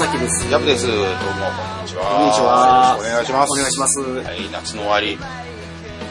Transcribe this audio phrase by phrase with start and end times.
[0.00, 0.50] 崎です。
[0.50, 0.86] ヤブです。
[0.86, 2.16] どうも、こんにちは。
[2.16, 3.52] こんにちはお願いします。
[3.52, 4.00] お願いします。
[4.00, 5.18] はい、夏の終わり。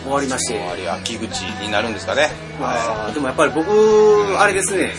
[0.03, 0.59] 終わりまして。
[0.59, 2.29] 終わり、秋口になるんですかね。
[2.61, 3.65] まあ、でもやっぱり僕、
[4.37, 4.93] あれですね、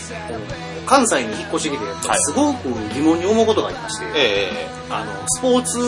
[0.85, 1.85] 関西に引っ越してきて、
[2.27, 5.79] すごく疑問に思うことがありまして、ええあの、スポーツ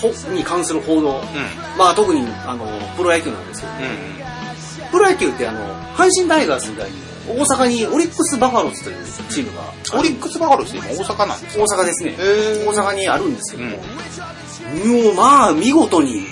[0.00, 2.64] ほに関する報道、えまあ特にあの
[2.96, 4.84] プロ野球なんですけど、えうん。
[4.84, 4.90] うん。
[4.92, 5.60] プロ野球ってあの、
[5.92, 8.96] 阪神タイガースみたいに、大阪にオリックス・バファローズという
[9.30, 11.64] チームが、オリックスバファローズって今大阪なんですか？
[11.64, 12.16] 大阪ですね。
[12.18, 16.26] へ大阪にあるんですけども、もうまあ見事に、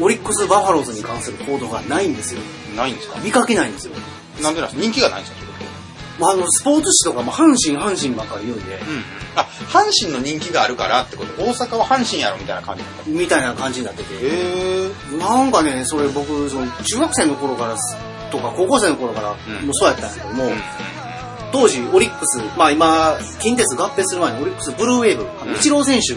[0.00, 2.40] オリックス・バファローズに関する報道がないんですよ。
[2.76, 3.18] ないんですか？
[3.20, 3.94] 見かけないんですよ。
[4.42, 4.82] なんでなんですか？
[4.82, 5.40] 人気がないんですか？
[6.18, 8.80] まあ、あの、スポーツ紙とかも阪神、阪神ばっかり言うんで、うん。
[9.36, 11.42] あ、阪神の人気があるからってこと？
[11.42, 13.10] 大阪は阪神やろみたいな感じ。
[13.10, 14.18] みたいな感じになってて、へ
[14.84, 17.96] えなんかね、それ僕、その中学生の頃からす
[18.30, 20.52] とか高校生の頃からもうんそうやったんですけども、うん。
[21.52, 26.14] 当時オリックス、まあ今、近鉄合併する前にオリックスブルーウェーブ、あのうんイチロー選手。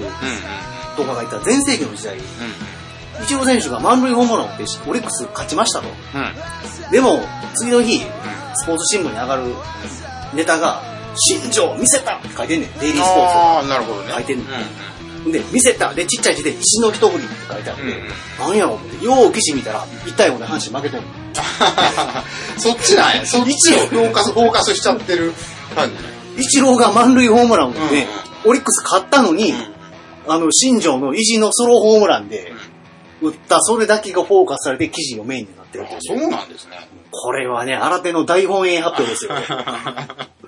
[0.95, 2.23] とかがいた全盛期の時代、うん。
[3.23, 5.87] イチロー選手が満塁ホームランを打ってオリックス勝ちましたと。
[5.87, 6.91] うん。
[6.91, 7.19] でも、
[7.55, 7.99] 次の日、
[8.55, 9.43] スポーツ新聞に上がる
[10.33, 10.81] ネタが、
[11.15, 12.73] 新庄見せたって書いてんねん。
[12.79, 14.11] デイリースポーツああ、なるほどね。
[14.13, 14.49] 書いてんのうん。
[15.31, 17.89] で、見せたで、ちっちゃい字で石の一振りって書いてあって、うん。
[17.89, 17.95] うん。
[18.39, 21.07] なんやろ思って、よう記事見たら、1対5で阪神負けとんの。
[22.57, 23.25] そっちなんや。
[23.25, 25.33] そっちをフォーカス、フォーカスしちゃってる
[25.75, 26.01] 感じね。
[26.37, 28.03] イチローが満塁ホームランを打って、
[28.45, 29.53] うオリックス勝ったのに、
[30.27, 32.53] あの、新庄の意地のソロホームランで、
[33.21, 36.77] 打った、それだけがフォーカスされて記事のメインになってるそうなんですね。
[37.11, 39.31] これはね、新手の大本営発表ですよ。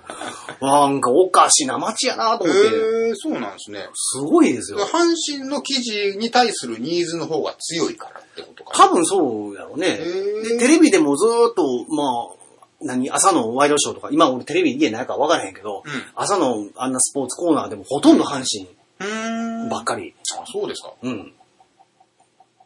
[0.62, 2.68] なんかおかしな街やなとへ思って、
[3.10, 3.88] えそうなんですね。
[3.94, 4.80] すごいですよ。
[4.80, 10.00] 阪神の記事に対するニーズの方が強いからってことか多分そうやろうね。
[10.00, 12.36] ーで、テレビでもずーっと、まあ、
[12.82, 18.68] 何、朝のワイドショーとか、今俺テレビ家ないから分からへんけど、うん朝のあんなスポーツコーナーでもほとんど阪神
[19.00, 19.70] うーん。
[19.70, 20.14] ばっかり。
[20.40, 20.94] あ、そうですか。
[21.02, 21.34] うん。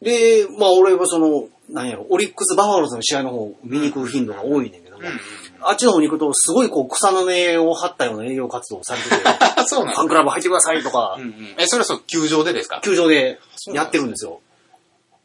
[0.02, 5.04] で、まあ俺はその、なんやろ、オリックス・バファローズの試合の方を見に行く頻度が多いねんけども、
[5.62, 11.54] あっちの方に行くと、すごいこう草の根を張ったような営業活動をされてて、あ、 そうなんファンクラブ入ってくださいとかう、んうん。
[11.58, 12.80] え、それはそう、球場でですか？
[12.82, 13.38] 球場で
[13.72, 14.40] やってるんですよ。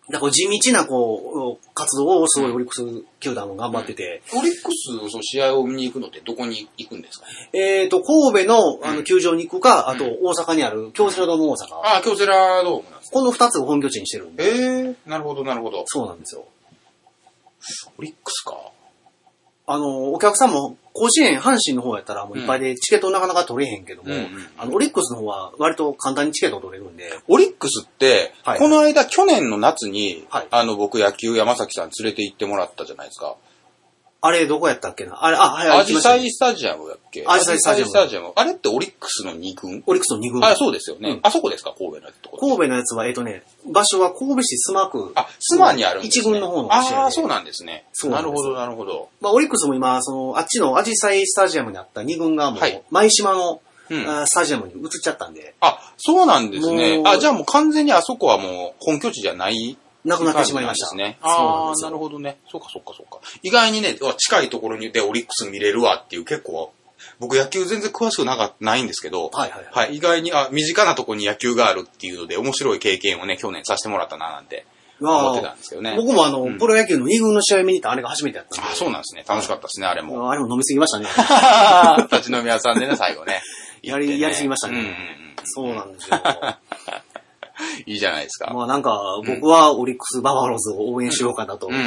[0.07, 2.83] だからこう地道なこう、活動をすごいオリックス
[3.19, 7.25] 球団も頑張ってて、オリックスの試合を見に行くのってどこに行くんですか？
[7.53, 11.97] えっ、と、神戸のあうんの球場に行くか、あと大阪にある京セラドーム大阪。
[11.97, 13.13] あ、京セラドームなんですか？
[13.13, 14.43] この二つを本拠地にしてるんで。
[14.45, 15.83] ええなるほど、なるほど。
[15.87, 16.45] そうなんですよ。
[17.97, 18.59] オリックスか。
[19.67, 24.27] あの、お客さんも、甲子園、阪神の方やったらもういっぱいでチケットなかなか取れへんけども、うんうん
[24.57, 28.59] あの、オリックスの方は割と簡単にチケット取れるんで、オリックスって、はい。
[28.59, 30.47] この間、去年の夏に、はい。
[30.51, 33.35] あの、僕野球山崎さん連れて行ってもらったじゃないですか。
[34.21, 35.23] あれどこやったっけな？
[35.23, 37.23] あれ、あ、はい、アジサイスタジアムだっけ？
[37.27, 38.33] アジサイスタジアムアジサイスタジアム。
[38.35, 39.83] あれってオリックスの2軍？
[39.85, 40.43] オリックスの2軍。
[40.43, 41.09] あ、そうですよね。
[41.11, 41.75] うんあそこですか？
[41.77, 42.55] 神戸のところ。
[42.55, 45.11] 神戸のやつは、えっ、とね、場所は神戸市須磨区。
[45.15, 46.21] あ、スマにあるんです、ね。
[46.21, 47.85] 一軍の方の試合でああ、そうなんですね。
[47.93, 49.09] そうなるほど、なるほど。
[49.21, 60.95] まあ、オリックスも今、その、あっちのアジサイスタジアムにあった2軍がもう、はい舞島の、うんスタジアムに移っちゃったんで、あ、そうなんですねあ、じゃあもう完全にあそこはもう本拠地じゃないなくなってしまいました。
[60.95, 61.17] ね。
[61.21, 62.37] ああ、なるほどね。
[62.49, 63.19] そうか、そうか、そうか。
[63.43, 66.71] 意外にね、近いところにでオリックス見れるわっていう結構、
[67.19, 69.87] 僕野球全然詳しくなかないんですけど、はいはいはい。
[69.87, 74.65] はい、意外に、あ、身近なところに野球があるっていうので、面白い経験をね、去年させてもらったななんて
[75.01, 75.95] 思ってたんですけどね。
[75.97, 78.69] 僕もあの、うんプロ野球の2軍の試合見に行ったあれが初めてやったんで。
[78.71, 79.25] あ、そうなんですね。
[79.27, 80.29] 楽しかったですね、あれも。
[80.29, 81.07] あれも飲みすぎましたね。
[82.11, 83.41] 立ち飲み屋さんでね、最後ね。
[83.81, 85.35] やりやりすぎましたねうんうんうん。
[85.43, 86.21] そうなんですよ。
[87.85, 88.51] いいじゃないですか。
[88.53, 91.67] まあなんか、僕はオリックス・バファローズを応援しようかなと。
[91.67, 91.85] うんうんうん。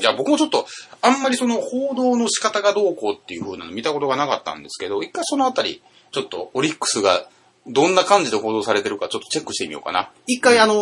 [0.00, 0.66] いや、僕もちょっと、
[1.02, 7.26] あんまりその報道の仕方がどうこうっていう風なの見たことがなかったんですけど、一回そのあたり、ちょっとオリックスが
[7.66, 10.10] どんな感じで報道されてるかちょっとチェックしてみようかな。
[10.26, 10.74] 一回あの、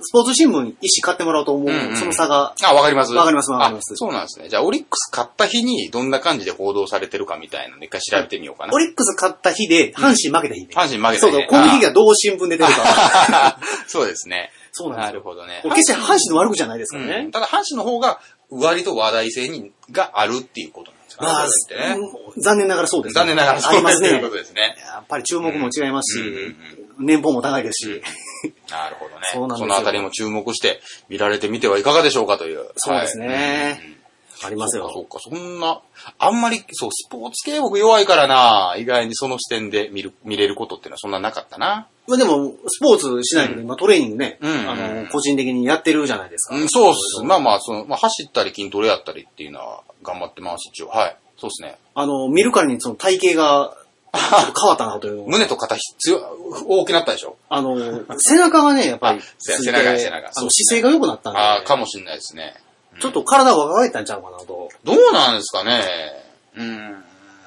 [0.00, 4.48] スポーツ新聞一紙買ってもらおうと思う、うんうんその差が、あ、わかりますわかりますわかりますあそうなんですね。
[4.48, 8.74] じゃあ、オリックス買った日にどんな感じで報道されてるかみたいなの一回調べてみようかな。
[8.74, 10.74] オリックス勝った日で、阪神負けた日で。
[10.74, 12.82] 阪神負けたそうだ、日ねこの日がどう新聞で出てるか。
[12.84, 14.50] あ そうですね。
[14.72, 15.12] そうなんですよ。
[15.12, 15.60] なるほどね。
[15.62, 17.28] 決して阪神の悪くじゃないですかね。
[17.32, 18.18] ただ、阪神の方が
[18.50, 20.90] 割と話題性にがあるっていうこと
[21.20, 21.68] です。
[21.70, 22.00] まあ、ね。
[22.00, 24.28] うん残念ながらそうですね、残念ながらあそうりますねというこ。
[24.30, 24.74] とですね。
[24.84, 26.56] やっぱり注目も違いますし、うんうん
[26.96, 28.02] 年俸も高いですし、
[28.70, 29.56] なるほどね。
[29.56, 32.70] そのあたりも注目して見られてみてはいかがでしょうかという。
[32.76, 34.03] そうですねはい
[34.44, 34.90] ありますよ。
[34.92, 35.80] そうか、そうか、そんな、
[36.18, 41.88] あんまり、そう、スポーツ系僕弱いからな、意外にその視点で見る、見れることっていうのはそんななかったな。
[42.06, 46.56] まあでも、スポーツしないけど、今トレーニングね、うんあの、個人的にやってるじゃないですか。
[46.56, 47.22] うん、そうっす。
[47.22, 50.88] まあまあ、その、まあ走ったり筋トレやったりっていうのは頑張ってます、一応。
[50.88, 51.16] はい。
[51.38, 51.78] そうっすね。
[51.94, 53.76] あの、見るからにその体型が
[54.14, 56.22] 変わったなという 胸と肩強い、
[56.66, 57.76] 大きなったでしょあの、
[58.18, 62.54] 背中がね、やっぱり背中背中あ姿勢が良くなったんで、ああ、かもしれないですね。
[63.00, 64.68] ちょっと体が若返ったんちゃうかなと。
[64.84, 65.82] どうなんですかね。
[66.56, 67.04] うん。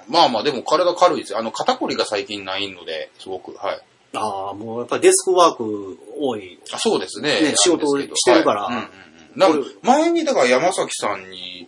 [0.09, 1.39] まあまあ、でも体軽いですよ。
[1.39, 3.81] あの、肩こりが最近ないので、すごく、はい。
[4.15, 6.59] ああ、もうやっぱりデスクワーク多い。
[6.71, 7.41] あそうですね。
[7.41, 8.91] ね仕事をしてるからはいうんうんうん。
[9.35, 11.67] なんか前に、だから山崎さんに、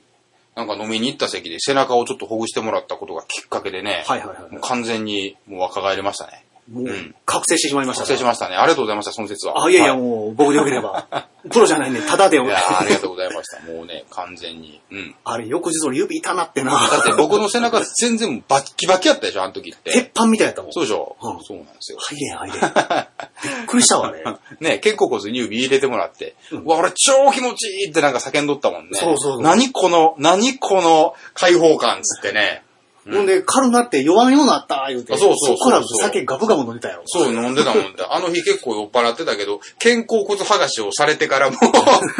[0.55, 4.53] なんか飲みに行った席で背中をちょっとほぐしてもらったことがきっかけでね、はいはいはい。
[4.53, 6.43] もう完全にもう若返りましたね。
[6.71, 8.55] もううん、覚醒してしまいました失礼しましたね。
[8.55, 9.65] ありがとうございました、その説は。
[9.65, 11.07] あ、いやいや、はもう、僕でよければ。
[11.49, 13.59] プロじゃないね、ただでよいや、ありがとうございました。
[13.71, 14.79] もうね、完全に。
[14.91, 15.15] うん。
[15.23, 16.71] あれ、翌日俺指痛なってな。
[16.71, 19.91] だって僕の背中全然バッキバキやったでしょ、あの時って。
[19.91, 20.73] 鉄板みたいやったもん。
[20.73, 21.97] そうでしょ、うんそうなんですよ。
[22.01, 22.61] 入れん、入れん。
[22.61, 24.23] びっくりしたわ、あれ。
[24.59, 28.89] ね、肩甲骨に指入れてもらって、うわ、俺超気持ちいいってなんか叫んどったもんね。
[28.93, 32.63] そうそうそう何この、何この開放感つってね。
[33.05, 35.13] ほんで、軽なって弱んようなった、言うて。
[35.13, 37.01] あそうそうそうそうこから酒ガブガブ飲んでたよ。
[37.05, 38.03] そう、飲んでたもんで。
[38.07, 41.57] あの日結構酔っ払ってたけど、肩甲骨剥がしをされてからも、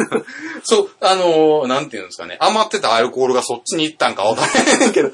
[0.64, 5.10] そう、あのーなんていうんですかね、余ってたアルコールがそっちに行ったんかわからへんけど、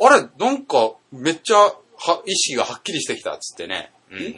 [0.00, 3.90] あれ、なんか、めっちゃ、は、意識がはっきりしてきたっつってね。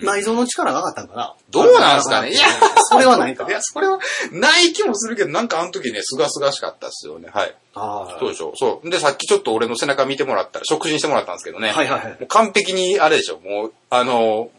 [0.02, 1.34] 内臓の力が上がったんかな。
[1.50, 2.46] どうなんすかね いや、
[2.90, 3.52] それはないかい。
[3.52, 3.98] や、それは、
[4.32, 7.28] ない気もするけど、なんかあの時ね、すがすがしかったっすよね。
[7.32, 7.54] はい。
[7.74, 8.52] あそうでしょ。
[8.56, 8.90] そう。
[8.90, 11.70] で、さっきちょっと俺の背中見てもらったら、触診してもらったんですけどね。
[11.70, 13.40] はいはいはいもう完璧に、あれでしょ。
[13.40, 14.50] もう、あの、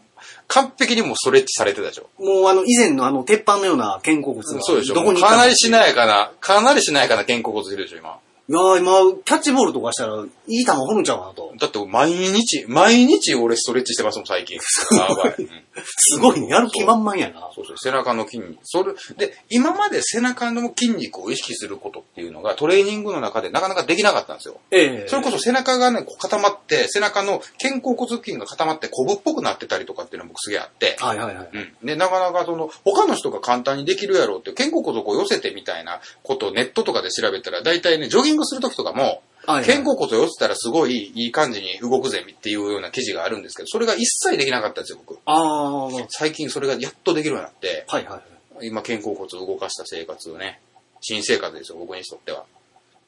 [0.48, 2.08] 完璧にもうストレッチされてたでしょ。
[2.22, 4.60] もうあの、以前のあの、鉄板のような肩甲骨が。
[4.60, 4.94] そうでしょ。
[4.94, 5.70] どこにかなりしい。
[5.70, 8.18] なやかな、かなりしなやかな肩甲骨いるでしょ、今。
[8.50, 11.54] いやー今、キャッチボールとかしたら、いい球掘るんちゃうかなと。
[11.56, 14.58] だって毎日、毎日俺ストレッチしてますもん、最近。
[14.90, 15.34] やばい。
[15.38, 15.48] うん
[15.82, 16.48] すごいね。
[16.48, 17.50] やる気満々やな。
[17.54, 18.58] そうそう、背中の筋肉。
[18.64, 24.60] それ、で、今まで背中の筋肉を意識することっていうのがトレーニングの中でなかなかできなかったんですよ。
[24.70, 30.96] ええそれこそ背中がね、こう固まって、背中の肩甲骨筋が固まって、コブっぽくなってたりとかっていうのが僕すげえあって。
[30.98, 31.48] はいはいはい。
[31.52, 31.86] うん。
[31.86, 45.18] で、なかなかその、他の人が簡単にできるやろうって、肩甲骨をこう寄せてみたいなことをネットとかで調べたら、大体ね、ジョギングするときとかも、肩甲骨を寄せたらすごいいい感じに動くぜっていうような記事があるんですけど、それが一切できなかったんですよ、僕。
[45.24, 48.22] ああ、はい最近それがやっとできるようになって、はいは
[48.62, 48.66] い。
[48.68, 50.60] 今肩甲骨を動かした生活をね、
[51.00, 52.44] 新生活ですよ、僕にとっては。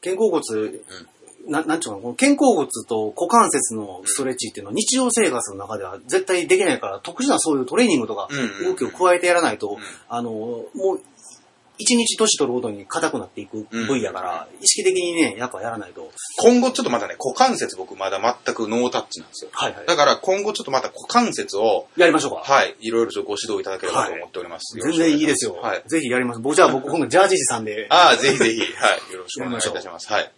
[0.02, 0.42] 肩甲骨、
[1.46, 9.78] ななんちゅうの、この肩甲骨と股関節のストレッチっていうのは日常生活の中では絶対できないから、特殊なそういうトレーニングとかうんうんうん動きを加えてやらないと、ん
[10.08, 11.00] あの、もう、
[11.78, 16.10] 一日年取るごとに硬くなっていく部位やから、意識的にね、やっぱやらないと。
[16.38, 19.50] 今後ちょっとまだね、股関節僕まだ全くノータッチなんですよ。
[19.52, 19.86] はいはい。
[19.86, 22.52] だから今後ちょっとまた股関節を、やりましょうか。
[22.52, 24.78] はい、いろいろとご指導いただければと思っております。
[24.80, 25.54] 全然いいですよ。
[25.54, 25.82] はい。
[25.86, 26.40] ぜひやります。
[26.40, 27.86] 僕じゃあ僕 今度ジャージーさんで。
[27.90, 28.64] ああ、ぜひぜひ、は
[29.10, 30.12] い、よろしくお願いいたします。
[30.12, 30.32] はい。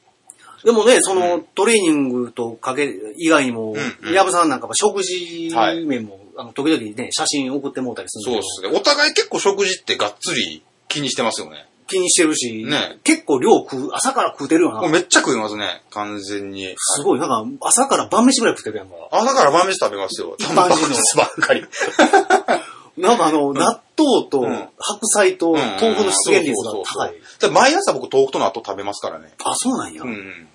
[0.65, 3.77] でもね、その、トレーニングとかけ、以外にも
[4.15, 8.79] 矢部さんなんかは食事はい面も、あの、時々ね、写真送ってもうたりするんそうですね。
[8.79, 10.63] お互い結構食事ってがっつり
[10.95, 11.67] 気にしてますよね。
[11.87, 14.81] 気にしてるし、ね結構量食う、朝から食うてるよな。
[14.81, 16.75] もうめっちゃ食いますね、完全に。
[16.77, 18.95] すごい、なんか、朝から晩飯ぐらい食ってるやんか。
[19.11, 20.37] あ、だから晩飯食べますよ。
[20.39, 21.67] 一般人のタンパク質ばっかり。
[22.97, 27.15] なんかあの、納豆とうん白菜と豆腐の出現率が高い。
[27.41, 29.33] で毎朝僕豆腐と納豆食べますからね。
[29.45, 30.03] あ、そうなんや。
[30.03, 30.49] うん。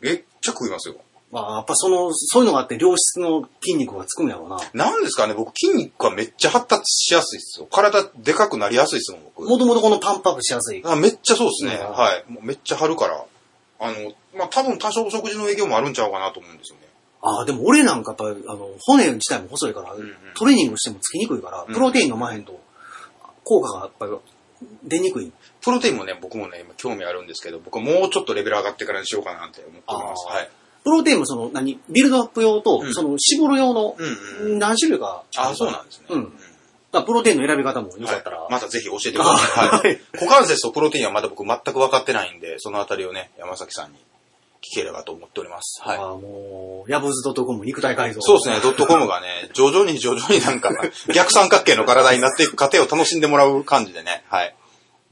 [0.00, 0.96] めっちゃ食いますよ。
[1.34, 4.58] まあ、やっぱその、そういうのがあって良質の筋肉がつくんやろうな。
[4.72, 7.66] なんですかね、僕筋肉がめっちゃ発達しやすいですよ。
[7.66, 9.48] 体でかくなりやすいですもん、僕。
[9.48, 10.82] もともとこのタンパクしやすい。
[10.84, 11.74] あめっちゃそうですね。
[11.74, 12.32] うんはい。
[12.32, 13.24] もうめっちゃ張るから。
[13.80, 16.86] あの、まあ、多分多少食事の影響もあるんちゃうかなと思うんですよね。
[17.20, 22.60] ああ、でも俺なんかやっぱり、あの、骨自体も細いから、んうんトレーニングしてもつきにくいから、プロテイン飲まへんと、
[23.42, 24.12] 効果がやっぱり
[24.84, 25.32] 出にくい。
[25.60, 30.28] プロテインもね、僕もね、今興味あるんですけど、僕はもうちょっとレベル上がってからにしようかなって思ってます。
[30.28, 30.48] はい。
[30.84, 34.58] プロテインもその、何、ビルドアップ用と、うんその、絞る用の、うんうん。
[34.58, 35.24] 何種類か。
[35.36, 36.06] あ、そうなんですね。
[36.10, 36.32] うん。
[36.92, 38.42] プロテインの選び方もよかったら。
[38.42, 39.68] はい、またぜひ教えてください。
[39.68, 40.00] あはいはい。
[40.12, 43.98] 股関節とプロテインはまだ僕全く分かってないんで、そのあたりをね、山崎さんに
[44.64, 45.80] 聞ければと思っております。
[45.82, 45.98] はい。
[45.98, 48.20] ああ、もう、ヤブズドットコム肉体改造。
[48.20, 50.70] そうですね、ドットコムがね、徐々に徐々になんか、
[51.14, 54.54] 逆三角形の体になっていく過程を楽しんでもらう感じでね、はい。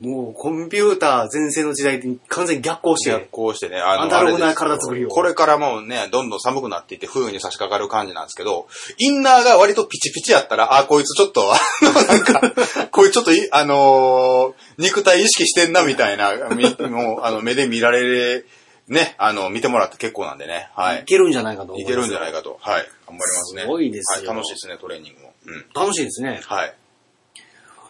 [0.03, 8.67] もう、コンピューター全盛の時代に完全に逆行して、逆行してね、あアナログな体作りをこれからもうね、どんどん寒くなっていって冬に差し掛かる感じなんですけど、
[8.99, 18.49] インナーが割とピチピチやったら、あ、こいつちょっと、 あの、なんか、こいつちょっとい、あのー肉体意識してんなみたいな、み もう、あの、目で見られる、
[18.89, 21.05] ね、あの、見てもらって結構なんでね、はいい。
[21.05, 21.93] けるんじゃないかと思います。
[21.93, 22.83] いけるんじゃないかと、はい。
[22.83, 23.63] 頑張りますね。
[23.63, 25.33] すごいですよはい、楽しいですね、トレーニングも。
[25.47, 25.65] うん。
[25.75, 26.41] 楽しいですね。
[26.45, 26.75] はい。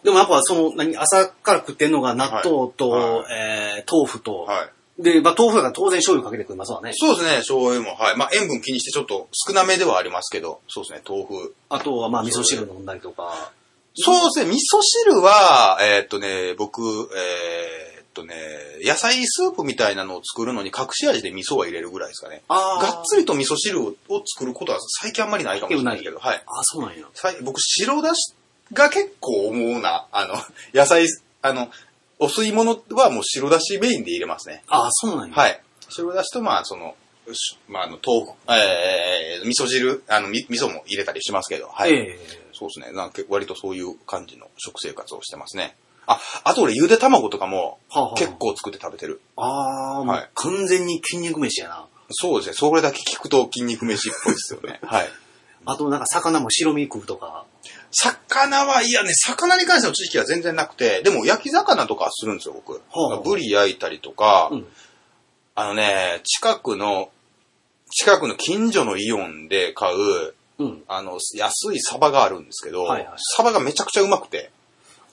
[0.03, 4.69] でもやっぱその、何、朝から食ってんのが納豆と、はいえー豆腐と、は
[4.99, 5.03] い。
[5.03, 6.91] で、まあ、豆腐やから当然醤油かけてくれますわね。
[6.93, 7.95] そうですね、醤油も。
[7.95, 8.17] はい。
[8.17, 11.55] まあ、塩分気にしてちょっと少なめではありますけど、そうですね、豆腐。
[11.69, 13.51] あとは、まあ、味噌汁飲んだりとか。
[13.95, 18.35] そうですね、味噌汁は、えーっとね、僕、えーっとね、
[18.83, 22.43] 野菜スープみたいなのを作るのに隠し味で味噌は入れるぐらいですかね。
[22.47, 23.95] あがっつりと味噌汁を
[24.25, 26.43] 作ることは最近あんまりないかもしれないけど、はい。
[26.45, 27.05] あ、そうなんや。
[27.43, 28.33] 僕、白だし
[28.71, 30.07] が結構思うな。
[30.11, 30.35] あの、
[30.73, 31.07] 野菜、
[31.41, 31.69] あの、
[32.19, 34.63] お吸い物はもう白だしメインで入れますね。
[34.67, 35.35] あ、そうなんや。
[35.35, 35.61] はい。
[35.89, 36.95] 白だしと、まあ、その、
[37.33, 41.91] しまあ、あの、豆腐、えー、味噌汁、あの、み味噌も入れたりしますけど、はい。
[41.91, 42.95] ええそうですね。
[42.95, 45.75] なんか割とそういう感じの食生活をしてますね。
[46.05, 49.21] あ、あと俺、ゆで卵とかもはあはあ結構作って食べてる。
[49.35, 51.87] ああ、もはいう完全に筋肉飯やな。
[52.11, 52.53] そうですね。
[52.53, 54.79] それだけ聞くと筋肉飯っぽいですよね。
[54.85, 55.09] はい。
[55.65, 57.45] あとなんか魚も白身食うとか。
[57.93, 62.73] 魚は、いやね、魚に関しての知識は全然なくて、でも焼き魚とかはするんですよ、僕。
[62.73, 64.67] はあブリ焼いたりとか、うん
[65.55, 67.11] あのね、近くの、
[67.91, 70.83] 近くの近所のイオンで買う、うん。
[70.87, 74.51] あの、安いサバがあるんですけど、はいはいサバがめちゃくちゃうまくて、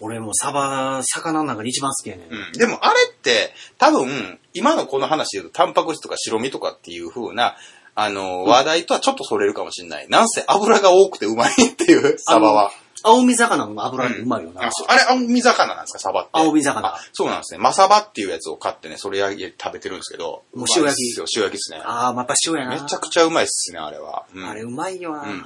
[0.01, 2.29] 俺もサバ、魚の中で一番好きやねん。
[2.31, 7.57] うんでもあれって、多分、今のこの話で言うと、タンパク質とか白身とかっていう風な、
[7.95, 10.09] あの、話題とはちょっとそれるかもしれない。
[10.09, 12.71] なんせ油が多くてうまいっていう、サバは。
[13.03, 14.67] 青身魚の油ってうまいよな。
[14.67, 16.31] あそうあれ、青身魚なんですか、サバって。
[16.35, 17.59] 青身魚あそうなんですね。
[17.59, 20.43] マサバっていうやつを買ってね、それ焼食べてるんですけど。
[20.55, 21.81] もう塩焼き塩焼きですね。
[21.83, 22.83] ああ、まあやっぱ塩やな。
[22.83, 24.25] めちゃくちゃうまいっすね、あれは。
[24.35, 25.23] うんあれうまいよな。
[25.23, 25.45] うんうんうん。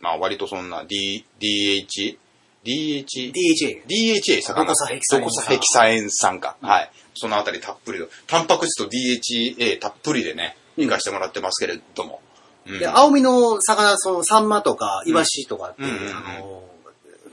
[0.00, 2.16] まあ割とそんな D、DH、
[2.64, 3.86] DH、DHA。
[3.86, 4.64] DHA 魚。
[4.64, 6.56] ドコサヘキサエン酸ドコサヘキサエン酸か。
[6.60, 6.90] はい。
[7.14, 12.20] そのあたりたっぷりと、タンパク質と DHA たっぷりでね、うん活かしてもらってますけれども。
[12.66, 16.64] うんで、青身の魚、そのサンマとかイワシとかって、うんうんうんうんあの、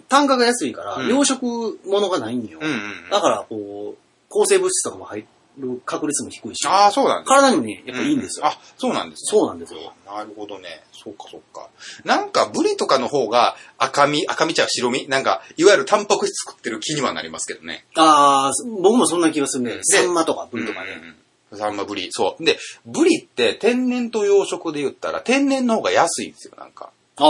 [0.09, 1.39] 単価が安いから、うん養殖
[1.85, 2.59] 物がないんよ。
[2.61, 3.09] うんうんうん。
[3.09, 5.25] だから、こう、抗生物質とかも入
[5.57, 8.45] る確率も低いし、ああ、そうなんです体にもね、やっぱいいんですよ。
[8.47, 9.39] あ、そうなんですね。
[9.39, 9.93] そうなんですよ。
[10.05, 10.83] なるほどね。
[10.91, 11.69] そうか、そうか。
[12.03, 15.07] なんか、ブリとかの方が赤身、赤身ちゃう白身？
[15.07, 17.85] なんか、いわゆるタンパク質作ってる気にはなりますけどね。
[17.95, 19.79] ああ、僕もそんな気がするね。
[19.83, 20.91] サンマとかブリとかね。
[20.91, 21.15] うんうんうん
[21.53, 22.07] サンマブリ。
[22.11, 22.43] そう。
[22.45, 26.89] で、ブリって天然と養殖で言ったら天然の方が安いんですよ、なんか。
[27.17, 27.23] あ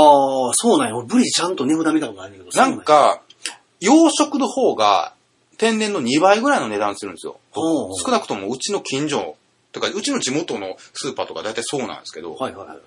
[0.49, 0.95] あ、そうなんや。
[0.95, 2.57] 俺ブリちゃんと値札見たことないんだけど。
[2.57, 3.21] なんか、
[3.79, 5.13] 養殖の方が
[5.57, 7.39] 天然の2倍ぐらいの値段するんですよ。
[7.53, 9.35] 少なくともうちの近所、
[9.71, 12.79] とか、うちの地元のスーパーとか大体そうなんですけど、そうなんやはいはい。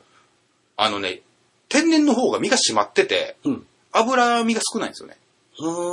[0.77, 1.23] あのね、
[1.69, 3.67] 天然の方が身が締まってて、うん。
[3.93, 5.17] 脂身が少ないんですよね。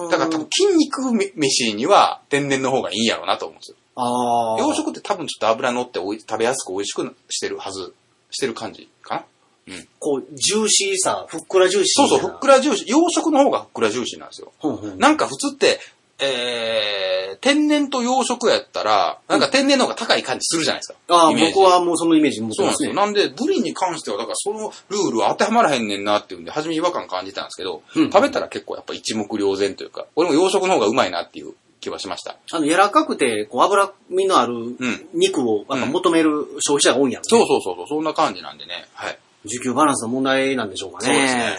[0.10, 3.78] だから多分筋肉飯には天然の方がいいんやろうなと思うんですよ。
[3.96, 4.60] ああ。
[4.60, 7.94] 養殖って多分ちょっと脂乗っておい食べやすく美味しくしてるはず、
[8.30, 9.26] してる感じか
[9.68, 9.76] な？
[10.00, 12.56] こう、ジューシーさ、ふっくらジューシーそうそう、ふっくら。
[12.56, 14.52] らジューシー、養殖の方がふっくらジューシーなんですよ。
[14.60, 15.80] ほんほんなんか普通って、
[16.24, 20.96] えー、天然と養殖やったら、なんか天然の方が高い感じするじゃないですか。
[21.08, 22.88] ああ、イメージ僕はもうそのイメージ持ってますね。
[22.90, 23.32] そうなんですよ。
[23.34, 32.38] なんで、ブリに関しては、だからそのルールは当てはまらへんねんなっていうんで、初め違和感感じたんですけど、うん食べたら結構やっぱ一目瞭然というか、俺も養殖の方がうまいなっていう気はしました。
[32.52, 34.78] あの、柔らかくて、こう、脂身のあるん
[35.14, 37.28] 肉をやっぱ求める消費者が多いんやろね。
[37.30, 38.88] そうそうそうそう、そんな感じなんでね。
[38.94, 39.18] はい。
[39.46, 41.06] 需給バランスの問題なんでしょうかね。
[41.06, 41.42] そうですね。
[41.42, 41.58] はい。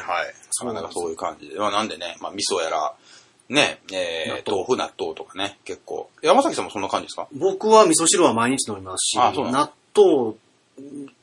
[0.51, 1.59] そうなかなかそういう感じで。
[1.59, 2.95] まあなんでね、まあ味噌やら、
[3.49, 6.09] ね、えー、豆腐、納豆とかね、結構。
[6.23, 7.27] 山崎さんもそんな感じですか？
[7.33, 10.35] 僕は味噌汁は毎日飲みますし、あそうなん納豆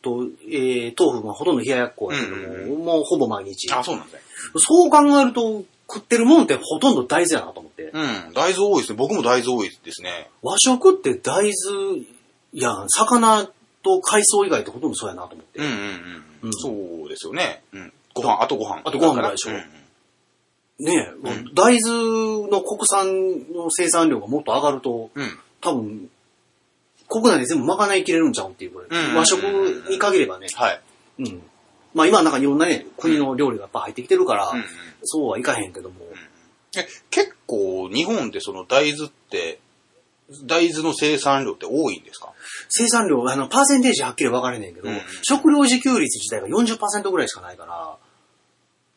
[0.01, 3.71] と、えー、豆腐がほとんど冷ややっこやけども、うんもうほぼ毎日。
[3.71, 4.21] あ、そうなんですね。
[4.57, 7.83] そう考えると、食ってるもんってほとんど大豆やなと思って。
[7.83, 8.33] うん。
[8.33, 8.97] 大豆多いですね。
[8.97, 10.29] 僕も大豆多いですね。
[10.43, 12.01] 和食って大豆
[12.53, 13.49] やん、魚
[13.81, 15.59] と海藻以外ってほとんどそうやなと思って。
[15.59, 16.23] うんうんうん。
[16.43, 17.63] うんそうですよね。
[17.73, 17.93] うん。
[18.13, 18.81] ご飯、あとご飯。
[18.85, 19.63] あとご飯ぐらいでしょうんうん
[20.79, 21.11] ねえ、
[21.55, 25.37] 大豆の国産の生産量がもっと上がると、うん。
[25.59, 26.09] 多分、
[27.09, 29.09] 国内で全部賄いきれるんちゃうっていうぐらい。
[29.09, 29.41] うん和食
[29.89, 30.47] に限ればね。
[30.55, 30.81] はい。
[31.19, 31.41] うん。
[31.93, 34.59] まあ今はなんかいろんなね、国の料理がやっぱ入ってきてるから、うん。
[34.59, 34.65] うん
[35.01, 35.95] そうはいかへんけども。
[36.77, 39.59] え結構、日本ってその大豆って、
[40.43, 42.33] 大豆の生産量って多いんですか？
[42.67, 44.99] 生産量、あの、パーセンテージはっきり分かれねんけど、うん。
[45.23, 47.95] 食料自給率自体が40%ぐらいしかないから、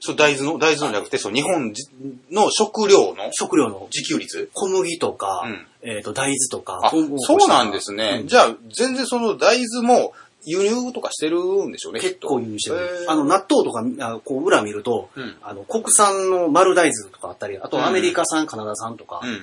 [0.00, 1.84] そう、大豆の、大豆のじゃなくて、そう、日本じ
[2.32, 3.88] の食料の食料の。
[3.94, 4.50] 自給率？
[4.52, 5.66] 小麦とか、うん。
[5.88, 6.98] えっ、と、大豆とか、そ
[7.44, 8.18] うなんですね。
[8.22, 8.26] うん。
[8.28, 10.12] じゃあ、全然その大豆も
[10.44, 19.40] 輸入とかしてるんでしょうね、結構輸入してるあの、納豆とか、あこう、裏見ると、うんあの、国産の丸大豆とかあったり、あうんとアメリカ産、カナダ産とか、うんうん。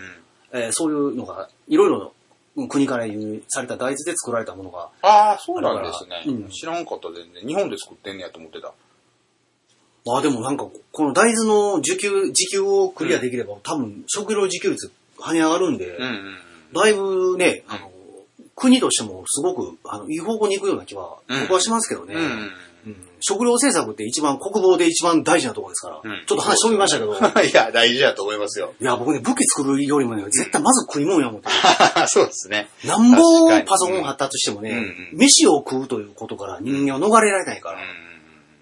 [0.51, 2.13] えーそういうのが、いろいろ
[2.57, 7.47] な国から輸入された大豆で作られたものが、ああ、そうなんですね、うん知らんかった、全然。
[7.47, 8.73] 日本で作ってんねやと思ってた。
[10.05, 16.37] まあでもなんか、この大豆の受給、時給をクリアできれば、多分食料自給率跳ね上がるんで、うんうんうん。
[16.73, 17.88] だいぶね、あの、
[18.59, 22.13] 国としてもすごく、あの、いい方向に行くような気は、うん僕はしますけどね。
[22.15, 22.21] うん。
[22.21, 22.51] うん
[23.21, 27.13] 食料政策って一番、国防で一番大事なところですから、うんちょっと話飛びましたけど、
[27.43, 28.73] い いや、大事だと思いますよ。
[28.79, 31.49] や、僕ね、武器作るよりもね、絶対まず食い物や思って。
[32.07, 32.69] そうですね。
[32.85, 37.79] なんぼパソコン発達してもね、うんうん飯を食うということから人間は逃れられないから、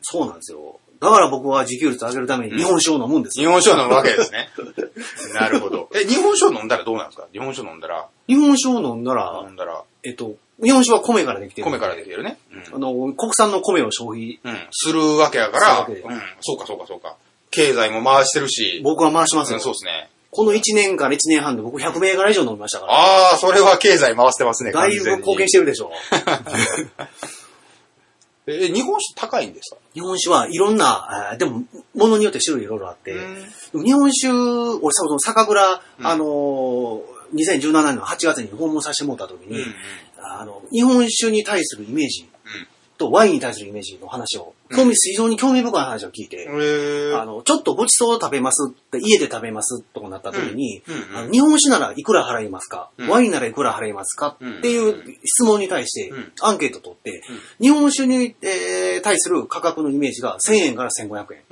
[0.01, 0.79] そうなんですよ。
[0.99, 3.47] だから僕は自給率上げるために日本酒を飲むんですよ。
[3.47, 4.49] 日本酒を飲むわけですね。
[5.33, 5.89] なるほど。
[5.93, 7.27] え、日本酒を飲んだらどうなんですか？
[7.31, 11.65] 日本酒を飲んだら、日本酒を飲んだら飲、んだら、えっと、日本酒は米からできてる。
[11.69, 12.37] 米からできてるね。
[12.73, 14.67] あの、国産の米を消費、うん。
[14.71, 16.21] するわけやから、うん。
[16.41, 17.15] そうかそうかそうか。
[17.51, 19.57] 経済も回してるし、僕は回しますよ。
[19.57, 20.09] うんそうですね。
[20.29, 22.93] この1年から1年半で僕100銘柄以上飲みましたから。
[22.93, 25.91] ああ、それは経済回してますね、だいぶ貢献してるでしょ。
[28.47, 29.81] え、日本酒高いんですか？
[29.93, 31.63] 日本酒はいろんな、でも、
[31.95, 33.13] ものによって種類いろいろあって、
[33.73, 36.07] 日本酒、俺さ、その酒蔵、うん。
[36.07, 37.01] あのー、
[37.33, 39.61] 2017年の8月に訪問させてもらった時に、
[40.17, 42.25] あの、日本酒に対するイメージ
[42.97, 47.13] とワインに対するイメージの話を、興味、非常に興味深い話を聞いて、うん。
[47.13, 50.83] へあの、ちょっとごちそうを食べますって、家で食べますとかなった時に、
[51.31, 57.23] 日本酒ならいくら払いますか、うんワインならいくら払いますか、うんっていう質問に対してうんアンケート取って、
[57.61, 61.43] 日本酒に、えー対する価格のイメージが1000円から1500円。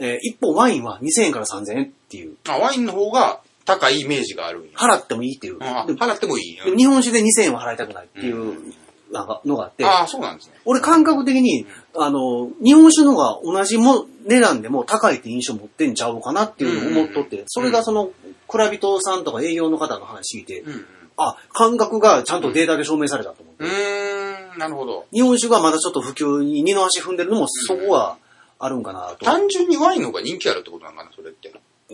[0.00, 4.70] えー一方ワインは2000円から3000円っていう、あ、ワインの方が高いイメージがある。
[4.74, 5.58] 払ってもいいっていう。
[5.58, 6.76] 払ってもいい。
[6.76, 8.72] 日本酒で2000円は払いたくないっていう
[9.10, 10.54] なんかのがあって、ああ、そうなんですね。
[10.64, 18.10] 俺感覚的に、あの、日本酒の方が同じも値段でも高いって印象持ってんちゃうかなっていうのを思っとって、それがその、
[18.48, 20.86] 蔵人さんとか営業の方の話聞いて、うんうん。
[21.16, 23.64] あ、感覚がちゃんとデータで証明されたと思って。
[23.64, 25.06] うーん、なるほど。
[25.12, 28.18] 日本酒がまだちょっと普及に二の足踏んでるのもそこは
[28.58, 29.24] あるんかなと。
[29.24, 31.52] 単純にワインの方が人気あるってことなのかな、それって。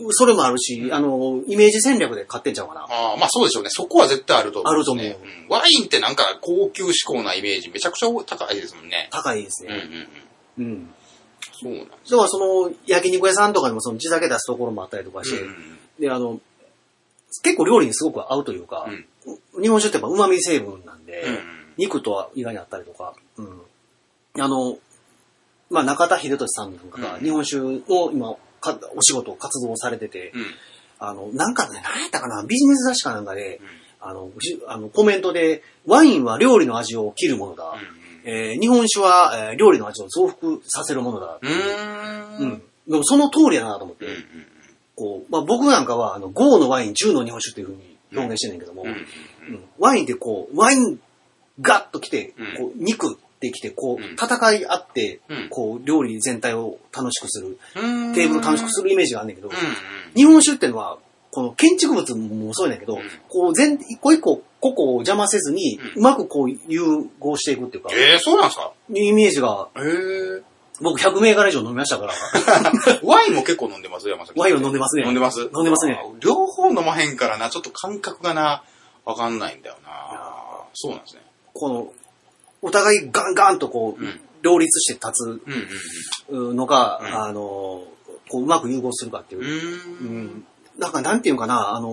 [0.09, 2.81] それもあるし、あの、イメージ戦略で買ってんちゃうかな。
[2.81, 3.69] ああ、まあそうでしょうね。
[3.69, 5.15] そこは絶対あると思う、あると思うん
[5.49, 9.09] ワインってなんか高級志向なイメージめちゃくちゃ高いですもんね。
[9.11, 10.07] 高いですうんうんね。
[10.57, 10.65] うん。
[10.65, 10.89] うん。
[11.53, 16.41] そうなんですだからその、焼肉屋さんとかでもその地酒出すところもあったりとかして、うんうんで、あの、
[17.43, 18.87] 結構料理にすごく合うというか、
[19.61, 23.61] 日本酒ってやっぱ旨味成分なんで、うんうん肉とは意外にあったりとか、うん。
[24.39, 24.77] あの、
[25.71, 30.45] まあ、中田秀俊さんなんかがうん日本酒を今、かお仕事、活動をされてて、うん。
[30.99, 33.59] あの、なんかね、何やったかな、ビジネス雑誌かなんかで、
[33.99, 37.75] あの、じあのコメントで、ワインは料理の味を切るものだ。
[38.25, 41.39] えー日本酒は、えー料理の味を増幅させるものだ。
[41.41, 42.61] うん。
[42.87, 44.19] でもその通りやなと思って、うんうん
[44.95, 49.05] こう、まあ、僕なんかは、あの、5のワイン、10の日本酒っていうふうに表現してんねんけども、うんうんうん
[49.79, 50.99] ワインってこう、ワイン
[51.59, 53.17] ガッと来てうん、こう、肉
[53.49, 58.13] って来て、こう、うん戦い合ってうん、こう、料理全体を楽しくする、うん。
[58.13, 59.59] テーブルを楽しくするイメージがあんねんけどうん、うん。
[60.15, 60.97] 日本酒っていうのは、
[61.31, 68.71] この建築物もそうやねんけどうん、こう、全、一個一個、個々を邪魔せずに、ううまくこう、融合していくっていうか、ええそうなんですか？
[68.93, 69.79] イメージが、え
[70.39, 70.43] え
[70.81, 72.13] 僕100銘柄以上飲みましたから、
[73.03, 75.03] ワインも結構飲んでます山崎さんワインを飲んでますね。
[75.05, 75.41] 飲んでます？
[75.41, 75.99] 飲んでますね。
[76.03, 78.63] あ両方飲まへんからな、ちょっと感覚がな、
[79.05, 80.63] わかんないんだよな。
[80.73, 81.21] そうなんですね。
[81.53, 81.93] この、
[82.63, 84.19] お互いガンガンとこう、うん。
[84.41, 85.41] 両立して立
[86.29, 87.07] うんうんつのか、うん。
[87.13, 87.33] あの、
[88.29, 89.41] こううまく融合するかっていう。
[89.41, 90.45] うん。
[90.77, 91.89] なんかなんていうかな、あの、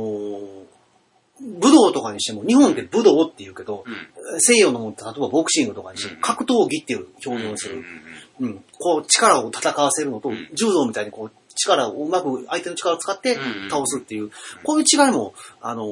[1.41, 4.41] 武道とかにしても、日本って武道って言うけど、うん。
[4.41, 6.21] 西洋のも例えばボクシングとかにしても、うん。
[6.23, 7.77] 格闘技っていう表現をする。
[7.77, 7.79] う
[8.47, 8.65] んうん。
[8.79, 10.49] こう力を戦わせるのと、ん。
[10.55, 13.71] 柔道みたいにこう力をうまく相手の力を使ってうん。
[13.71, 14.31] 倒すっていう、
[14.65, 15.85] こういう違いも、あの、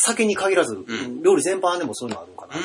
[0.00, 2.60] 酒に限らず、ん料理全般でもそういうのあるのかなと。
[2.60, 2.62] う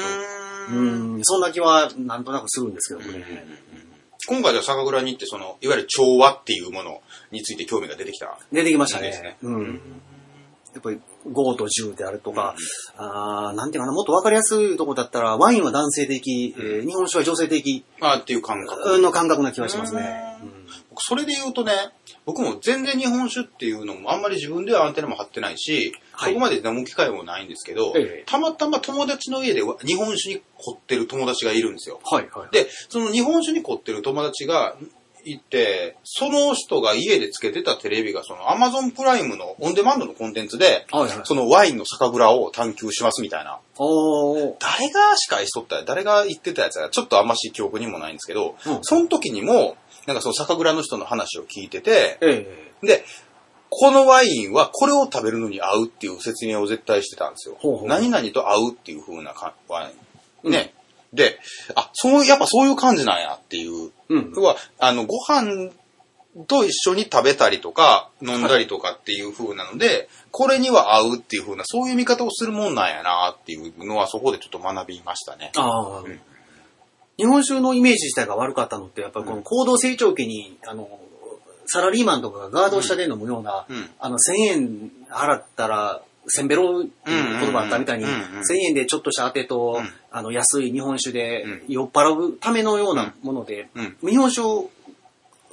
[0.71, 1.15] ーん。
[1.15, 3.23] うん、そんな気はなんとなくするんですけどね。
[4.27, 8.39] 今回では酒蔵に行って、その、いわゆる調和っていうものについて興味が出てきた。
[8.51, 9.37] 出てきましたね。
[9.43, 9.81] うん。
[10.73, 12.55] やっぱり5と10であるとか、
[12.97, 18.99] あーなんていうかな、もっとわかりやすいとこだったら、ワインは男性的、えー日本酒は女性的まあっていう感覚。
[18.99, 20.24] の感覚な気がしますね。
[20.95, 21.73] 僕それで言うとね、
[22.25, 31.99] 僕も全然日本酒っていうのもあんまり自分ではアンテナも張ってないし、はいそこまで飲む機会もないんですけど、ええたまたま友達の家で日本酒に凝ってる友達がいるんですよ。
[32.09, 32.53] はいはい。
[32.53, 34.77] で、その日本酒に凝ってる友達が
[35.25, 41.11] いて、その人が家でつけてたテレビがその Amazon プライムのオンデマンドのコンテンツで、はいはい。
[41.25, 43.59] そのワインの酒蔵を探求しますみたいな。
[44.59, 53.05] 誰が司会しとった誰が言ってたやつがちょっとあんまし記憶にもないんですけど、うんその時にも、なんかその酒蔵の人の話を聞いてて、ええで、
[53.69, 57.55] このワインはこれを食べるのに合うっていう説明を絶対してたんですよ。
[57.59, 60.51] ほうほう何々と合うっていう風なかワイン。
[60.51, 60.73] ね。
[61.13, 61.39] で、
[61.75, 63.91] あ、そう、やっぱそういう感じなんやっていう。
[64.09, 64.33] うん。
[64.35, 65.71] 要は、あの、ご飯
[66.47, 75.51] と一緒に食べたりとか、飲んだりとかっていう風なので、これには合うっていう風な、そういう見方をするもんなんやなっていうのはそこでちょっと学びましたね。
[75.55, 76.19] ああ、ん
[77.17, 80.99] 日本酒のイメージ自体が悪かったのって、やっぱりこの高度成長期に、あの、
[81.67, 83.89] サラリーマンとかがガード下で飲むような、うん。
[83.99, 89.89] あの、1000円払ったら、せんべろっていう言葉あったみたいに、うんうんうんうん1000円でちょっとした当てと、うん。
[90.11, 91.63] あの、安い日本酒でうん。
[91.67, 93.97] 酔っ払うためのようなもので、うん。
[94.01, 94.69] 日本酒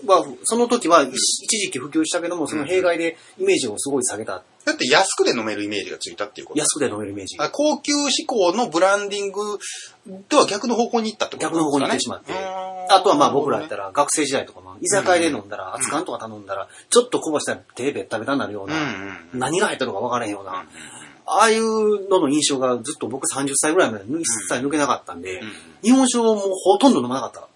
[0.07, 4.43] は、その時は一一時期普及したけども、その弊害でイメージをすごい下げた。
[4.65, 7.37] だって安くで飲めるイメージがついたっていうこと安くで飲めるイメージ。
[7.39, 9.59] あ高級志向のブランディング
[10.29, 12.33] とは逆の方向に行ったってこと逆の方向に行ってしまって。
[12.33, 19.41] あとはまあ僕らやったら学生時代とかも居酒屋で飲んだら、熱燗とか頼んだら、ちょっとこぼしたら手べったべたになるよううんな、うん。
[19.41, 20.67] 何が入ったのか分からへんような、
[21.27, 25.41] ああいうのの印象がずっと僕30歳ぐらいまで一切抜けなかったんで、
[25.83, 27.49] 日本酒をもうほとんど飲まなかった。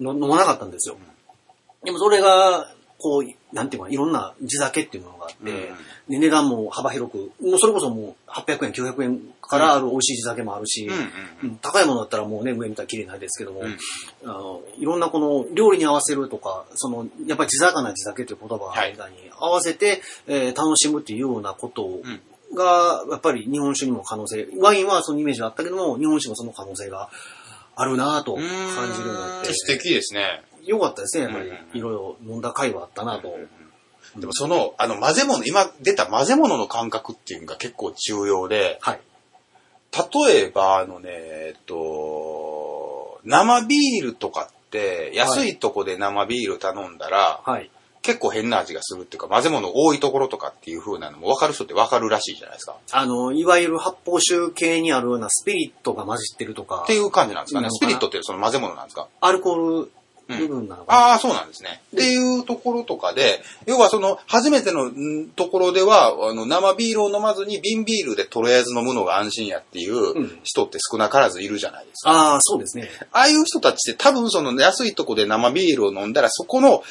[0.00, 0.96] 飲まなかったんですよ。
[1.84, 2.68] でもそれが、
[3.04, 5.50] こう、なんていうかな、いろんな地酒っていうものがあって、うん。
[6.08, 10.88] で値段も幅広く、もうそれこそもう800円、900円からある美味しい地酒もあるし、
[11.60, 13.76] 高いものだったらもうね、上見たら綺麗ないですけども、うん。
[14.24, 22.20] あのいろんなこの料理に合わせるとか、その、やっぱり地魚地酒という言葉に、合わせて、えー楽しむっていうようなことをうん。
[22.54, 27.10] が、やっぱり日本酒にも可能性、ワインはそのイメージがあったけども、日本酒もその可能性が
[27.76, 28.42] あるなぁと感
[28.94, 30.42] じるようになって、素敵ですね。
[30.66, 31.56] よかったですね、やっぱりうん。
[31.72, 33.36] いろいろ飲んだ回はあったなと。
[34.16, 39.00] でもその、あの混ぜ物、今出た混ぜ物の感覚っていうのが結構重要で、はい。
[40.26, 47.70] 例えば、あのね、えっと、生ビールとかって、安いとこで生ビール頼んだら、はい。
[48.02, 52.76] 結構変な味がするっていうか、混ぜ物多いところとかっていう風なのも分かる人って分かるらしいじゃないですか。
[52.92, 57.68] あの、いわゆる発泡酒系にあるようなスピリットが混じってるとかって、いう感じなんですかね。
[57.70, 59.08] スピリットってその混ぜ物なんですか？
[59.22, 59.92] アルコール
[60.28, 60.98] 部分なのかな。
[61.10, 61.82] ああ、そうなんですね。
[61.94, 72.10] っていうところとかで、要はその、初めてのんところでは、あの、生ビールを飲まずに瓶ビールでとりあえず飲むのが安心やっていううん人って少なからずいるじゃないですか。
[72.10, 72.88] ああ、そうですね。
[73.12, 76.82] ああいう人たちって多分その安いとこで生ビールを飲んだらそこの、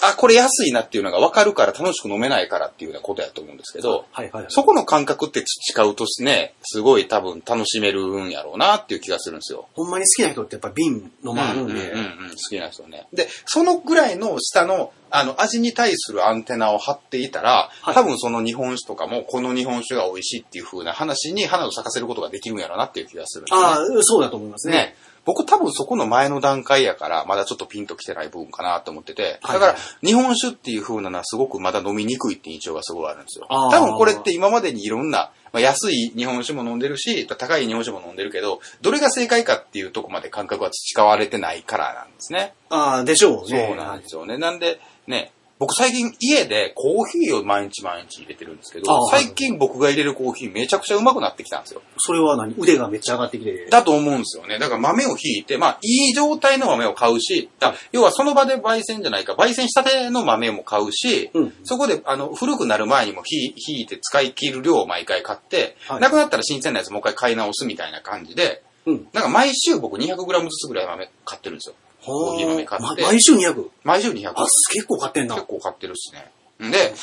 [0.00, 4.46] あ、これ安いなっていうのが分かるから楽しく飲めないからっていうようなことやと思うんですけど、はいはい。
[4.48, 9.68] そこの感覚って培うとね、すごい多分楽しめるんやろうなっていう気がするんですよ。
[9.74, 13.06] ほんまに好きな人ってやっぱ瓶飲まあるんで、うんうんうんうん好きな人ね。
[13.12, 23.50] で、そのぐらいの下の、あの、味に対するアンテナを張っていたら、はい多分その日本酒とかも、この日本酒が美味しいっていう風な話に花を咲かせることができるんやろうなっていう気がするね。
[23.52, 24.74] ああ、そうだと思いますね。
[24.74, 24.94] ね。
[25.28, 33.46] 僕多分そこの前の段階やから、まだちょっとピンときてない部分かなと思ってて、はいだから日本酒っていう風なのはすごくまだ飲みにくいって印象がすごいあるんですよ。
[33.50, 42.54] 多分これって今までにいろんな、まあ、安い日本酒も飲んでるし、高い日本酒も飲んでるけど、どれが正解かっていうとこまで感覚は培われてないからなんですね。
[42.70, 43.66] ああ、でしょうね。
[43.68, 44.38] そうなんですよね。
[44.38, 51.82] なんで、ね、僕最近家でコーヒーを毎日毎日入れてるんですけど最近僕が入れるコーヒーめちゃくちゃうまくなってきたんですよ。
[51.98, 52.54] それは何？
[52.56, 53.66] 腕がめっちゃ上がってきて。
[53.68, 54.58] だと思うんですよね。
[54.58, 69.08] だから豆をひいて、まあ、いい状態の豆を買うし、あ要はその場で焙煎じゃないか、焙煎したての豆も買うし、うんそこで、あの、古くなる前にもひひいて使い切る量を毎回買って、はいなくなったら新鮮なやつもう一回買い直すみたいな感じで、うん。
[69.12, 71.74] なんか毎週僕 200g ずつぐらい豆買ってるんですよ。
[72.08, 73.68] コーヒー豆買ってま毎週200。
[73.84, 74.30] 毎週200。
[74.30, 75.34] あ、結構買ってんな。
[75.34, 76.70] 結構買ってるっすね。
[76.70, 76.94] で、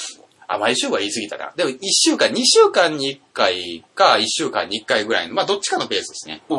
[0.48, 1.54] あ、毎週は言い過ぎたな。
[1.56, 6.44] でも1週間、2週間に1回か1週間に1回ぐらいの、まあどっちかのペースですね。
[6.50, 6.58] うん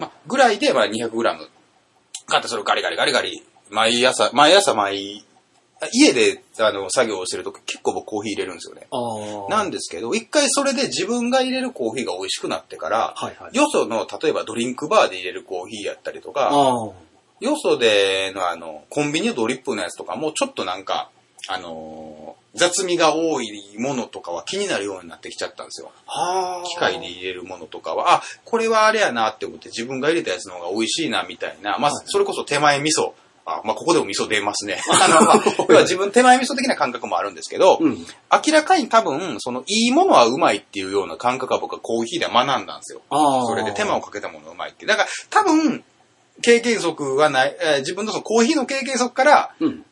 [0.00, 1.48] まあ、ぐらいで、まあ、200グラム
[2.26, 5.24] 買って、それをガリガリガリガリ、毎朝、毎朝毎、
[5.92, 8.88] 家で、あの、作業をしてると結構僕コーヒー入れるんですよね。
[9.48, 13.56] なんですけど、一回それで自分が入れるコーヒーが美味しくなってから、はいはい。
[13.56, 16.50] よその、例えばドリンクバーで入れるコーヒーやったりとか。
[17.40, 21.10] よそでのあの、コンビニのドリップのやつとかもちょっとなんか、
[21.48, 25.90] あのー雑味が多いものとかは気になるようになってきちゃったんですよ。
[26.06, 26.64] はあ。
[26.64, 33.12] 機械で入れるものとかは、あ、これはあれやなって思って自分が入れたやつの方が美味しいなみたいな、まあ、それこそ手前味噌。
[33.46, 34.78] あ、まあ、ここでも味噌出ますね。
[34.92, 38.06] あの、まあ、要は自分手前味噌的な感覚もあるんですけど、うん。
[38.30, 43.00] 明らかに多分、その、いいものはうまいっていうような感覚は僕はコーヒーで学んだんですよ。
[43.08, 43.46] ああ。
[43.46, 44.84] それで手間をかけたものがうまいって。
[44.84, 45.82] だから、多分、
[46.42, 49.84] 経験則はない、えー自分のそのコーヒーの経験則から、うん。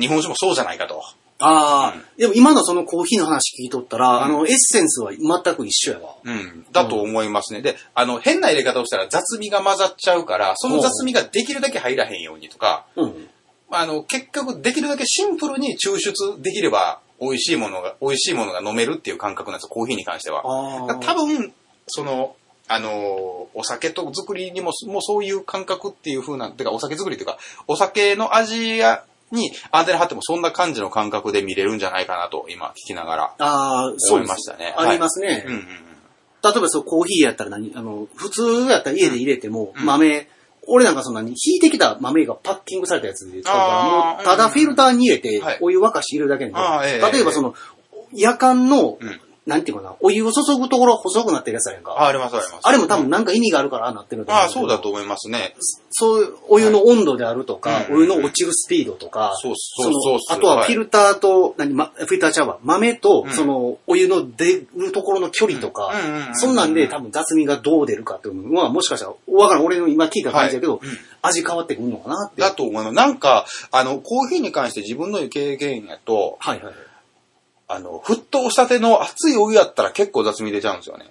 [0.00, 1.02] 日本酒もそうじゃないかと。
[1.38, 6.14] ああ、うんでも今のそのコーヒーの話聞いとったら、あの、エッセンスは全く一緒やわ。
[6.24, 6.66] うん。
[6.72, 7.60] だと思いますね。
[7.60, 13.28] で、あの、変な入れ方をしたら雑味が混ざっちゃうから、その雑味ができるだけ入らへんようにとか、うん。
[13.70, 20.42] あの、結局できるだけシンプルに抽出できれば、美味しいものが、美味しいものが飲めるっていう感覚なんですよ、コーヒーに関しては。
[20.44, 20.96] ああ。
[20.96, 21.52] 多分、
[21.86, 34.74] その、あの、お酒と作りにも、もうそういう感覚っていう風な、てかお酒作りっていうか、お酒の味やにアンテナ張ってもそんな感じの感覚で見れるんじゃないかなと、今聞きながらああ、そう思いましたね。
[34.76, 35.28] ありますね。
[35.28, 35.40] はい。
[35.44, 35.66] うんうんうん。
[36.42, 39.84] 例えばそう、コーヒーやったら何あの、普通やったら家で入れても、うん。
[39.84, 40.28] 豆、
[40.66, 47.54] 俺なんかそんなに、引いてきた豆がパッキングされたやつで使うから、もう、ただフィルターに入れてはい、お湯沸かして入れるだけなんで、例えばその、
[48.12, 51.92] 夜間の、うんなんていうかな、お湯を注ぐところ細くなってるやつやんか。
[51.92, 52.58] あ、ありますあります。
[52.62, 55.54] あれも多分なんか意味があるからああなってるんああ、そうだとと思いますね。
[55.90, 60.18] そういうお湯の温度であるとか、はいお湯の落ちるスピードとか、そうそうそう。
[60.28, 65.92] あとはフィルターと、何、ま、フィルターちゃうわ、豆とう、んその、お湯の出るところの距離とか、
[66.34, 72.42] そんなんで多分雑味がどう出るかっていうのは、もしかしたら、わからん、俺の今聞いた感じだけど、はいうん味変わってくるのかなって。
[72.42, 72.94] だと思います。
[72.94, 76.74] なんか、あの、コーヒーに関して自分の経験やと、はいはい。
[77.74, 81.06] あの、沸騰したての熱いお湯やったら結構雑味出ちゃうんですよね。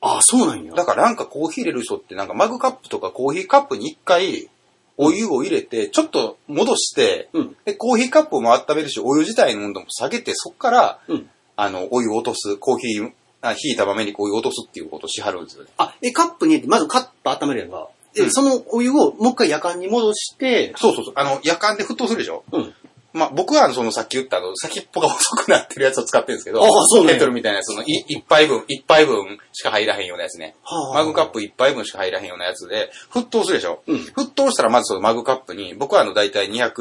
[0.00, 0.74] ああ、そうなんや。
[0.74, 4.50] だからなんかコーヒー入れる人ってなんかマグカップとかコーヒーカップに一回
[4.96, 7.56] お湯を入れて、ちょっと戻して、うん。
[7.64, 11.30] で、コーヒーカップも温めるし、お湯自体の温度も下げて、そこから、うん。
[11.56, 15.70] あの、お湯を落とす、コーヒー、あ引いた豆にお湯を落とすっていうことをしはるんですよね。
[15.78, 17.88] あ、え、カップにまずカップ温めるやんか。
[18.14, 21.14] で、うんそのお湯をもう一回夜間に戻して、そうそうそう。
[21.16, 22.74] あの、夜間で沸騰するでしょうん。
[23.14, 26.70] まあ、僕はそのさっき言ったあの、先っぽが細くなってるやつを使ってるんですけど、ああ
[27.06, 30.56] ケトルみたいなやつのい一杯分、一杯分しか入らへんようなやつね。
[30.64, 36.74] はあマグカップ一杯分しか入らへんようなやつで、沸騰するでしょ、うん沸騰したらまずそのマグカップに、僕はあの、だいたい200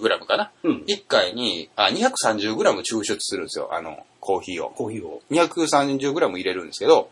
[0.00, 0.84] グラムかな、うん。
[0.86, 4.70] ?1 回に、あ、230グラム抽出するんですよ、あの、コーヒーを。
[4.70, 5.22] コーヒーを。
[5.30, 7.08] 230グラム入れるんですけど、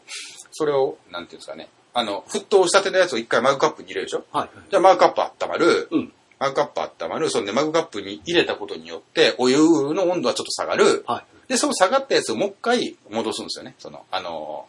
[0.52, 1.68] それを、なんていうんですかね。
[1.94, 4.24] あの、沸騰したてのやつを一回マグカップに入れるでしょ？
[4.32, 4.50] はい。
[4.70, 5.88] じゃあマグカップ温まる。
[5.90, 6.12] うん。
[6.42, 7.30] マグカップ温まる。
[7.30, 11.04] そんでマグカップに入れたことによって、お湯の温度はちょっと下がる。
[11.06, 11.52] はい。
[11.52, 13.76] で、その下がったやつをもう一回戻すんですよね。
[13.78, 14.66] その、あの、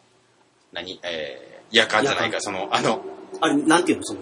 [0.72, 1.00] 何？
[1.02, 3.02] えー、夜間じゃないか、夜間その、あの、
[3.42, 4.20] あれ、なんていうのその、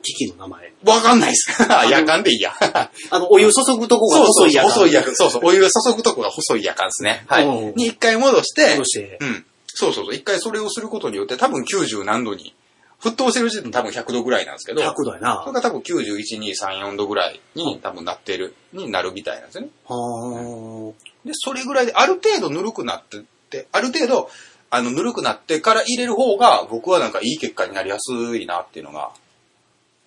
[0.00, 0.72] 機器の名前。
[0.86, 1.62] わかんないです。
[1.90, 2.54] 夜間でいいや。
[3.10, 5.14] あの、お湯注ぐとこがそうそう細い夜間。
[5.14, 5.42] そうそう。
[5.44, 7.24] お湯を注ぐとこが細い夜間ですね。
[7.26, 7.72] はうんい。
[7.74, 9.18] に一回戻して、戻して。
[9.20, 9.44] うん。
[9.66, 10.14] そうそうそう。
[10.14, 12.54] 一回それをすることによって、多分90何度に、
[13.00, 15.42] 沸騰してる時点で多分100度ぐらいなんですけど、100度やな。
[15.44, 19.68] それが多分91、2、3、4度ぐらいに多分なってる、になるみたいなんですよね。
[19.86, 20.92] は
[21.24, 24.30] で、それぐらいである程度ぬるくなってって、ある程度、
[24.70, 29.12] あの、ぬるくなってから入れる方が、僕はなんかいい結果になりやすいなっていうのが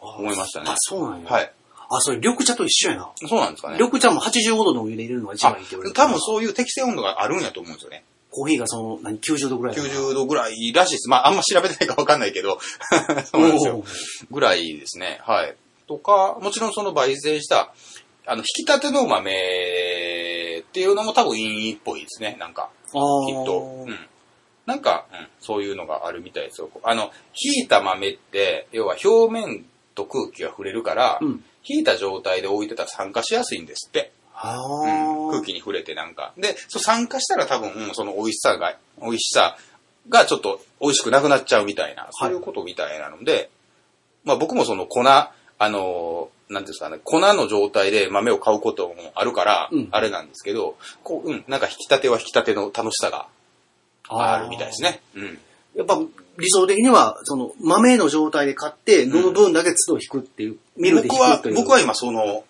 [0.01, 0.06] あ。
[0.17, 0.75] 思いましたねあ、。
[0.77, 1.30] そうなんや。
[1.30, 1.54] はい。
[1.89, 3.12] あ、それ緑茶と一緒やな。
[3.15, 3.77] そうなんですかね。
[3.80, 5.95] 緑茶も85度のお湯で入れるのが一番いいって言われる。
[5.95, 8.04] 多分そういう適正温度があるんやと思うんですよね。
[8.32, 9.76] コーヒーがその、何、90度ぐらい。
[9.76, 11.10] 90度ぐらいらしいです。
[11.10, 12.60] まあ、あんま調べてないかわかんないけど、
[13.26, 13.84] そうなんですよ
[14.32, 15.20] ぐらいですね。
[15.24, 15.56] はい。
[15.88, 17.74] とか、もちろんその焙煎した、
[18.26, 22.38] あの、引き立ての豆っていうのも多分いいっぽいですね。
[22.39, 23.86] なんか、きっと。
[23.86, 24.00] うん。
[24.65, 26.70] なんか、うん、そういうのがあるみたいですよ。
[26.84, 29.65] あの、引いた豆って、要は表面
[29.96, 31.44] と空気が触れるから、うん。
[31.63, 34.12] 引いた状態で置いてたら酸化しやすいんですって。
[34.43, 36.34] あうん、ー空気に触れてなんか。
[36.38, 39.58] で、そう酸化したら多分、うんその美味しさが、美味しさ
[40.10, 43.49] がちょっと美味しくなくなっちゃうみたいな、そういうことみたいなので、
[44.23, 53.27] まあ僕もその粉、あのー、なんですかね、粉の状態で豆を買うこともあるから、うんあれなんですけど、こう、うん、なんか引き立ては引き立ての楽しさが
[54.10, 54.82] あるみたいです。
[54.82, 55.01] ね。
[55.15, 55.39] うん。
[55.75, 55.99] やっぱ
[56.38, 62.43] 理想的には、その豆の状態で買って飲む分だけ都度引くっていう、ミルで僕は引くという。、僕は今その、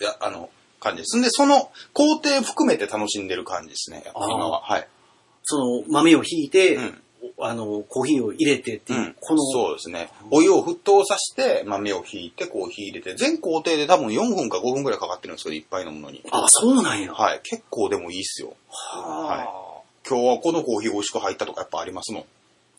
[0.00, 1.18] いや、あの、感じです。
[1.18, 4.62] んで、その工程含めて楽しんでる感じですね、今は。
[4.62, 4.88] はい。
[5.42, 7.02] その豆を引いて、うん
[7.40, 10.08] あの、コーヒーを入れてっていう、うん、この、そうですね。
[10.30, 16.22] お湯を沸騰させて、豆をひいて、コーヒー入れて、全工程で多分4分か5分くらいかかってるんですけど、いっぱい飲むのに。
[16.30, 17.12] あ、そうなんや。
[17.12, 17.40] はい。
[17.42, 18.54] 結構でもいいっすよ。
[18.68, 22.24] は今日はこのコーヒー美味しく入ったとかやっぱありますもん。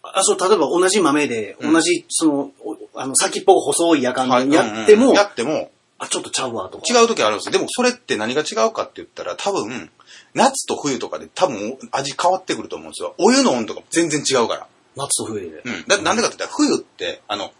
[0.03, 6.83] あ、そう、例えば同じ豆で、うん同じ、その、おあの、先っぽが細い夜間はいにやっても、うんうんやっても、あ、ちょっとちゃうわとか。
[6.87, 7.51] 違う時あるんですよ。
[7.51, 9.91] でもそれって何が違うかって言ったら、多分、
[10.33, 13.15] 夏と冬とかで多分味変わってくると思うんですよ。
[13.17, 14.67] お湯の温度が全然違うから。
[14.95, 15.61] 夏と冬で。
[15.63, 15.85] うん。
[15.87, 17.51] だなんでかって言ったら、冬って、あの、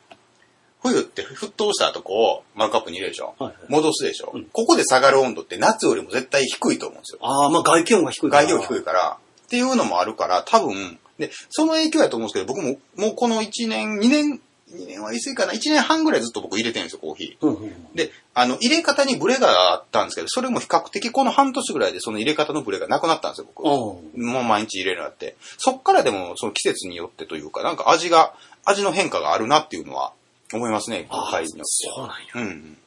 [0.82, 3.36] 冬って沸騰したとこをマグカップに入れるでしょ？
[3.38, 7.20] はいはい戻すでしょ、うんここで下がる温度って夏よりも絶対低いと思うんですよ。
[7.22, 8.44] ああ、まあ外気温が低いから。
[8.44, 9.18] 外気温低いから。
[9.46, 14.42] っていうのもあるから、多分、で、その影響やと思うんですけど、僕も、もうこの1年、2年、
[14.74, 17.46] 2年は言い過ぎかな、1年半ぐらいずっと僕入れてるんですよ、コーヒー。
[17.46, 17.96] うんうんうん。
[17.96, 23.66] で、あの、入れ方にブレがあったんですけど、それも比較的この半年ぐらいでその入れ方のブレがなくなったんですよ、僕。
[23.66, 25.36] もう毎日入れるようになって。
[25.58, 28.34] そっからでも、その季節によってというか、なんか味が、
[28.66, 30.14] 味の変化があるなっていうのは
[30.54, 31.64] 思いますね、あ会によって。
[31.96, 32.26] そうなんや。
[32.36, 32.78] うん。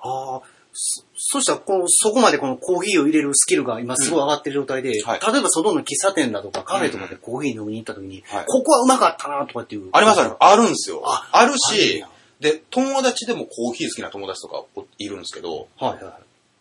[0.00, 0.42] ああ、
[0.78, 9.88] そそしたらこの、そこまでこのコーヒーを入れるスキルが今すごい上がってる状態で、はい例えば外の喫茶店だとかカフェとかでコーヒー飲みに行った時に、はいここはうまかったなとかっていう。
[9.92, 10.36] ありますある。
[10.38, 11.02] あるんですよ。
[11.04, 12.08] ああるしや、
[12.40, 16.20] で、友達でもコーヒー好きな友達とかおいるんですけど、はいは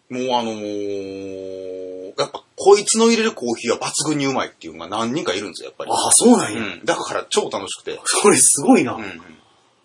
[0.09, 5.87] もうあのーやっぱこいつの入れるコーヒーは抜群にうまいっていうのが何人かいるんですよ、やっぱい。
[5.87, 5.93] り。
[5.93, 6.59] ああ、そうなんや。
[6.59, 6.85] うん。
[6.85, 7.99] だから超楽しくて。
[8.05, 8.93] それすごいな。
[8.93, 9.21] うんうん。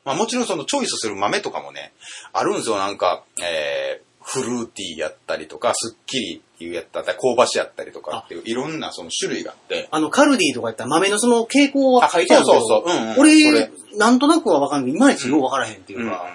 [0.04, 1.92] まあもちろんそのチョイスする豆とかもね、
[2.32, 9.88] あるんですよ、なんか、えー、フルーティーやったりとか、スッキリっていうやったり、香ばしやったりとかっていう、いろんなその種類があって。
[9.90, 14.92] あの、カルディとかやったら豆のその傾向は書いてあるけど、あそうそうそううんうんそ俺れ、なんとなくはわかんない。
[14.92, 16.34] いまいちようわからへんっていううんうんうんか。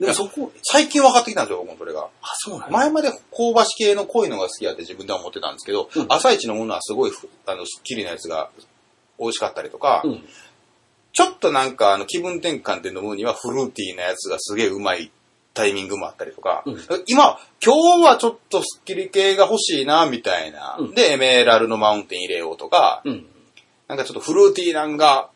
[0.00, 2.08] でもそこ、最近分かってきたんですよ、僕もそれが。
[2.22, 2.72] あ、そうなんや。
[2.72, 3.18] 前まで香
[3.54, 8.50] ばし系の濃いのが好きやって自分では思ってたんですけど、うん朝一のものはすごいふあの、スッキリなやつが
[9.18, 10.24] 美味しかったりとか、うん。
[11.12, 15.10] ちょっとなんかあの気分転換で飲むにはフルーティーなやつがすげえうまい
[15.58, 23.26] タイミングもあったりとか、うん今、今日はちょっとスッキリ系が欲しいな、みたいな、うんで、エメラルのマウンテン入れようとか、うん。
[23.88, 25.30] なんかちょっとフルーティーなんが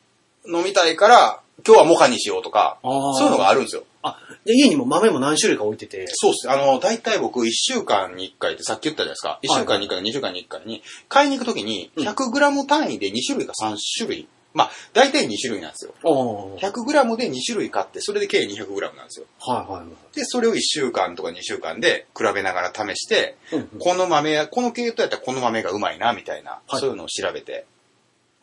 [0.46, 3.82] 飲みたいから、今日はモカにしようとか、そういうのがあるんですよ。
[4.02, 6.06] あ、で、家にも豆も何種類か置いてて。
[6.08, 6.50] そうっす。
[6.50, 9.40] あの、大体僕1週間に1回ってさっき言ったじゃないですか。
[9.42, 14.28] 1週間に1回か2週間に1回に、買いに行くときにうん 100g 単位で2種類か3種類。
[14.54, 15.94] まあ、大体2種類なんですよ。
[16.04, 16.46] ああ。
[16.46, 19.26] はい 100g で2種類買って、それで計 200g なんですよ。
[19.40, 23.60] はいで、それを1週間とか2週間で比べながら試して、はい。
[23.60, 27.64] うんこの豆や、この系統やったらこの豆がうまいな、みたいな、はいそういうのを調べて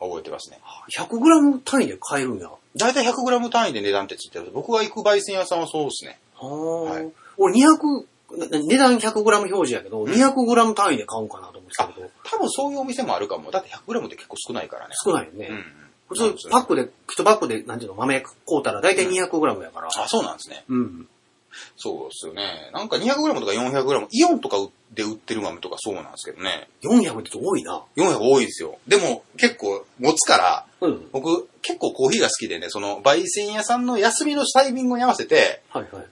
[0.00, 0.58] 覚えてますね。
[0.96, 2.48] 100g 単位で買えるんや。
[2.48, 6.18] は大体 100g 単位で値段ってついてる僕が行く焙煎屋さんはそうですね。
[6.40, 13.50] あ、はい俺200、な値段 100g 表示やけど、ん 200g 単位で買おうかなと思ってたけど、多分そういうお店もあるかも。
[13.50, 14.94] だって 100g って結構少ないからね。
[15.04, 15.48] 少ないよね。
[15.50, 15.64] うんうん。
[16.10, 19.88] 普通、パックで、1パックで、なんていうの、豆買うたら大体 200g やから。
[19.88, 20.64] あ、そうなんですね。
[20.68, 21.08] うん。
[21.76, 22.70] そうですよね。
[22.72, 24.56] なんか 200g とか 400g、イオンとか
[24.92, 26.68] で売ってる豆とかそうなんですけどね。
[26.82, 27.82] 400って多いな。
[27.96, 28.78] 400多いですよ。
[28.88, 31.08] でも結構持つから、うん。
[31.12, 36.04] 僕結構コーヒーが好きでね、その焙煎屋さんの休みのタイミングに合わせて、はいはい。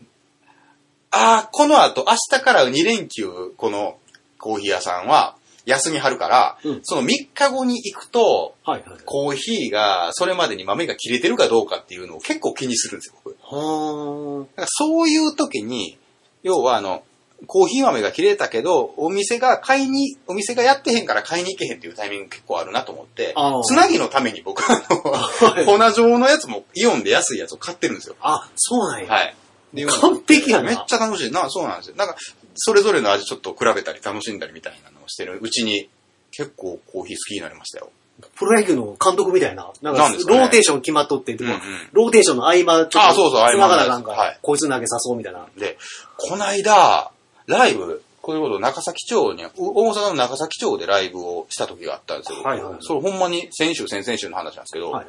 [1.10, 3.98] ああ、この後明日から2連休、この
[4.38, 5.36] コーヒー屋さんは
[5.68, 8.98] 休みはるから、うんその3日後に行くと、はいはい。
[9.04, 13.36] コーヒーがそれまでに豆が切れてるかどうかっていうのを結構気にするんですよ、僕。
[13.40, 15.98] はだからそういう時に、
[16.42, 17.02] 要はあの、
[17.46, 23.32] コーヒー豆が切れたけど、お店が買いに、お店がやってへんから買いに行けへんっていうタイミング結構あるなと思って
[23.64, 28.16] つなぎのために僕あはいの、粉状のやつもイオンで安いやつを買ってるんですよ。
[28.20, 28.46] あ。
[28.46, 29.12] あ、そうなんや。
[29.12, 29.34] はい。
[29.72, 31.96] で完璧やなめっちゃ楽しいな、そうなんですよ。
[31.96, 32.16] なんか、
[32.54, 35.88] それぞれの味ちょっと比べたり楽しんだりみたいなしてるうちに、
[36.30, 37.90] 結構コーヒー好きになりましたよ。
[38.34, 39.70] プロ野球の監督みたいな。
[39.80, 45.46] なんか、なんですかねローテーション決まっとって、でもうんうんローテーションの合間、ちょっと、あそうそう合間つながなあかんから、はいこいつ投げさそうみたいな。
[45.56, 45.78] で、
[46.16, 47.12] こないだ、
[47.46, 52.42] ライブ、こういうこと中崎町に、う大阪の中崎町でライブをした時があったんですよ。
[52.42, 55.06] はいはいそれほんまに先週、先々週の話なんですけど、はい。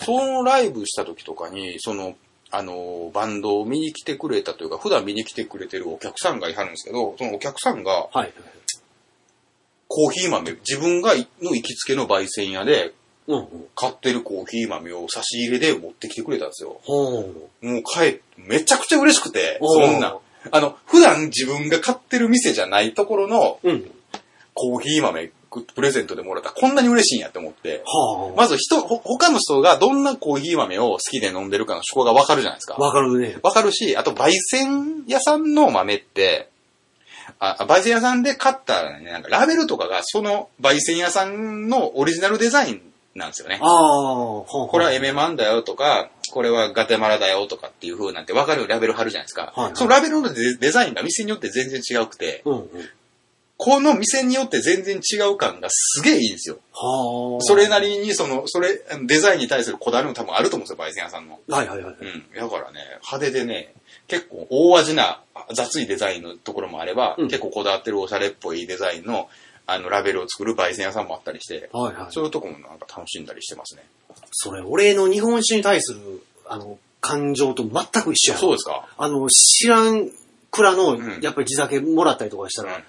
[0.00, 2.16] そのライブした時とかに、その、
[2.50, 8.32] あの、バンドを見に来てくれたというか、普段見に来てくれてるお客さんがいはるんですけど、そのお客さんがはい。
[9.88, 12.94] コーヒー豆、自分がの行きつけの焙煎屋で
[13.26, 13.46] うんうん。
[13.74, 16.80] 買ってるコーヒー豆を差し入れで持ってきてくれたんですよ。
[16.82, 17.66] ほう。
[17.66, 20.16] もう帰って、めちゃくちゃ嬉しくて、おーそんな。
[20.50, 23.90] あの、普段自分が買ってる店じゃないところのうん。
[24.54, 25.30] コーヒー豆
[25.74, 27.82] プレゼントでもらったらこんなに嬉しいんやって思って。
[27.84, 28.36] はあ。
[28.36, 32.74] まず人、ほ他の人がどんなコーヒー豆を好きで飲んでるかの趣向がわかるじゃないですか。
[32.74, 33.38] わかるね。
[33.42, 36.48] わかるし、あと焙煎屋さんの豆って、
[37.38, 42.82] あ、焙煎屋さんで買ったらね、なんかラベルとかがその焙煎屋さんのオリジナルデザイン
[43.14, 43.66] なんですよねあ。
[43.66, 49.52] あ、これはエメマンだよとか、これはガテマラだよとかっていう風なんて分かるラベル貼るじゃないですか。
[49.54, 52.68] はいはいそのラベルのデデザインが店によって全然違くて、うんうん。
[53.58, 56.58] この店によって全然違う感がすげえいいんですよ。
[56.72, 57.40] はあ。
[57.40, 61.40] それなりに、その、それ、デザインに対するこだわりも多分あると思うんですよ、焙煎屋さんの。
[61.48, 61.94] はいはいはい。
[62.00, 62.24] うん。
[62.32, 63.74] だからね、派手でね、
[64.06, 65.20] 結構大味な
[65.52, 69.28] 雑いデザインのところもあれば、うん結構こだわってるおしゃれっぽいデザインの、
[69.66, 72.12] あの、ラベルを作る焙煎屋さんもあったりして、はいはい。
[72.12, 73.82] そういうとこもなんか楽しんだりしてますね。
[74.30, 80.10] それ、俺の日本酒に対する、あの、感情と全く一緒やそうですかあの、知らん
[80.50, 82.82] 蔵のん、やっぱり地酒もらったりとかしたら、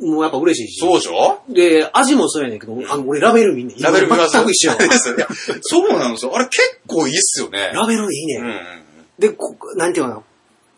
[0.00, 0.80] もうやっぱ嬉しいし。
[0.80, 1.42] そうでしょ？
[1.48, 3.78] で、味もそうやねんけど、あの、俺ラベル見んねん。
[3.80, 4.32] ラベル見ます。
[4.32, 4.72] 全く一緒
[5.62, 6.32] そうなんですよ。
[6.34, 7.70] あれ結構いいっすよね。
[7.74, 8.54] ラベルいいね、うんうん
[9.18, 10.14] で、こなんていうの？
[10.14, 10.24] かな、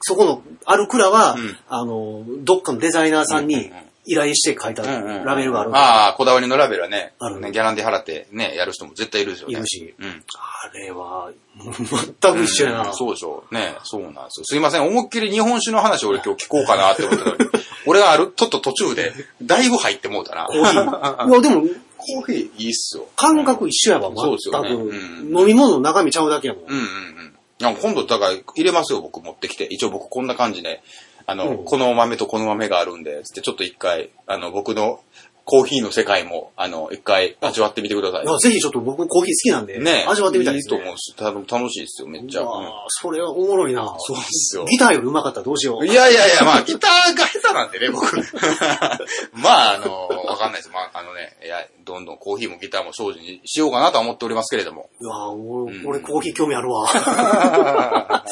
[0.00, 1.56] そこの、ある蔵は、うん。
[1.68, 3.74] あの、どっかのデザイナーさんにうんうんうん
[4.06, 5.76] 依頼して書いたうんうんうんラベルがある。
[5.76, 9.58] ああ、こだわりのラベルはね、あるねギャランディ払ってね、やる人も絶対いるでしょうね。
[9.58, 9.94] いるし。
[9.98, 10.24] うん。
[10.38, 12.88] あれは、全く一緒やな。
[12.88, 13.54] うんそうでしょう。
[13.54, 14.44] ね、そうなんですよ。
[14.44, 17.44] すいません、思いっきり日本酒の話を俺今日聞こうかなって思ってたのに
[17.86, 20.46] 俺がある、ちょっと途中で、だいぶ入ってもうたな。
[20.46, 21.30] コーヒー。
[21.30, 21.62] いや、でも、
[21.96, 23.06] コーヒーいいっすよ。
[23.16, 24.84] 感覚一緒やわ、そうですよね全く。
[24.84, 26.64] うん飲み物の中身ちゃうだけやもん。
[26.64, 27.76] うんうんうん。
[27.76, 29.64] 今度、だから入れますよ、僕持ってきて。
[29.64, 30.82] 一応僕こんな感じで、
[31.26, 31.64] あの、うん。
[31.64, 35.00] この豆とこの豆があるんで、つってちょっと一回、あの、僕の
[35.44, 38.26] コーヒーの世界も、あの、一回味わってみてくださいい。
[38.26, 40.76] やぜひちょっと僕コーヒー好きなんで、ね味わってみたいです、ね。
[40.76, 42.42] いいと思うし、た楽しいですよ、めっちゃ。
[42.42, 43.94] うわうんーそれはおもろいな。
[43.98, 44.64] そうですよ。
[44.64, 45.86] ギターより上手かったらどうしよう。
[45.86, 48.16] いやいやいや、まあ、 ギターが下手なんでね、僕。
[49.34, 50.70] まあ、あの、わかんないです。
[50.70, 54.88] まあ、あのね、いや、どんどんコーヒーもギターも精進にしようかなとは思っておりますけれども。
[55.00, 56.88] いやー俺、うん俺コーヒー興味あるわ。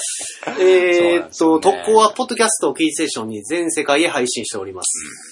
[0.59, 4.89] えーっと、ね特攻はポッドキャストをキーステーションに全世界へ配信しております。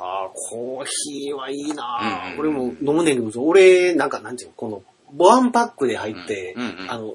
[0.00, 4.82] あ、コーヒーはいいな、うんうん俺も飲むねんけど、俺、なんか、なんていうの、この、
[5.16, 7.14] ワンパックで入って、うんうんうんあの、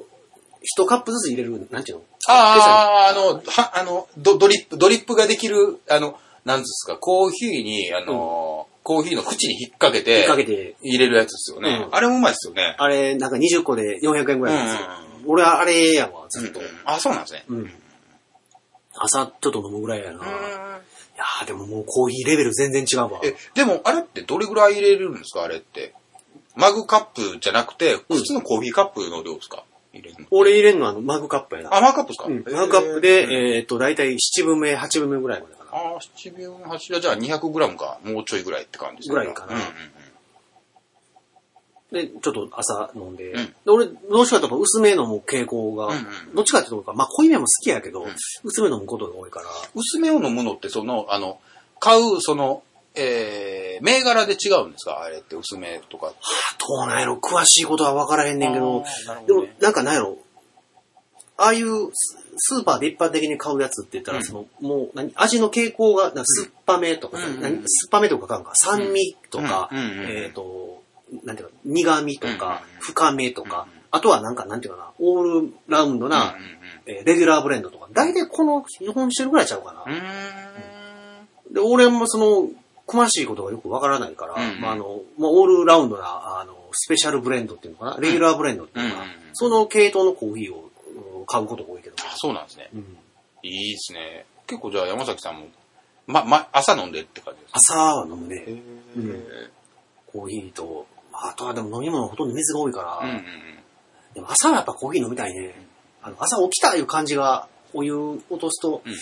[0.62, 2.04] 一カップずつ入れる、なんていうの？
[2.28, 11.86] ああ、あの、は、あの、ドドリップ、ドリップができる、あの、なんですか、コーヒーに、あの、コーヒーの口に引っ掛けて、引っ掛けて、入れるやつですよね。
[11.88, 12.76] うんあれもうまいですよね。
[12.78, 14.90] あれ、なんか20個で400円ぐらいなんですよ。
[15.26, 16.60] う俺はあれやわ、ずっと。
[16.60, 17.46] うんあ、そうなんですね。
[17.50, 17.72] うん。
[18.98, 20.22] 朝ちょっと飲むぐらいやな。
[21.16, 23.22] いうんやーでももうコーヒーレベル全然違うわ。
[23.24, 25.44] え、でもあれってどれぐらい入れるんですか？
[25.44, 25.94] あれって。
[26.56, 29.64] マグカップじゃなくて、普通のコーヒーカップの量ですか？
[29.94, 30.28] 入れるの。
[30.32, 31.76] 俺入れるのはあのマグカップやな。
[31.76, 32.26] あ、マグカップですか？
[32.28, 35.72] うん、マグカップで、ええーっと、だいたい7分目、8分目ぐらいまでかな。
[35.72, 39.66] ああ、7秒の8じゃあ 200g か、もうちょいぐらいって感じですねぐらいかなうんうん
[41.92, 43.32] で、ちょっと朝飲んで。
[43.32, 43.46] うん。
[43.46, 45.98] で俺、どうしようかと薄め飲む傾向が、うんう
[46.32, 46.36] ん。
[46.36, 48.10] どっちかっていうと、まあ濃いめも好きやけど、ん。
[48.44, 49.46] 薄め飲むことが多いから。
[49.76, 51.40] 薄めを飲むのって、その、あの、
[51.80, 52.64] 買う、その、
[52.96, 55.02] えー、銘柄で違うんですか？
[55.02, 56.14] あれって薄めとか。
[56.60, 57.18] どうなんやろ？
[57.18, 60.18] 詳しいことは分からへんねんけど、あーなるほでもなんかなんやろ？
[61.38, 64.24] ああいうススーパーで一般的に買うやつって言ったら、うん。
[64.24, 67.56] その、もう、何、味の傾向が、なんか酸っぱめとかさ、うん何？
[67.58, 70.82] 酸っぱめとかかんか、酸味とか、うんうんうんえっ、と、
[71.24, 76.36] なんていうか、苦味とか、うん深めとか、うんあとはなんか、なんていうかな、オールラウンドな、
[76.86, 79.86] えーレギュラーブレンドとか、大体この4本種類ぐらいちゃうかな。
[81.52, 82.50] で、俺もその、
[82.88, 86.04] 詳しいことがよくわからないから、うんまあ、あの、まあ、オールラウンドな、
[86.42, 89.04] あの、スペシャルブレンドっていうのかな、レギュラーブレンドっていうのか
[89.34, 90.70] その系統のコーヒーを
[91.20, 91.96] うん買うことが多いけど。
[92.00, 92.70] あそうなんですね。
[92.74, 92.98] うん。
[93.44, 94.26] いいですね。
[94.46, 95.48] 結構じゃあ山崎さんも、
[96.08, 97.60] ま、ま、朝飲んでって感じですか？
[97.74, 98.46] 朝は飲むね、
[100.12, 100.86] コーヒーと、
[101.24, 103.24] あとはでも飲み物ほとんど水が多いから、うんうんうん。
[104.14, 105.56] でも朝はやっぱコーヒー飲みたいね。
[106.02, 108.94] あの朝起きたいう感じが、お湯落とすと、うん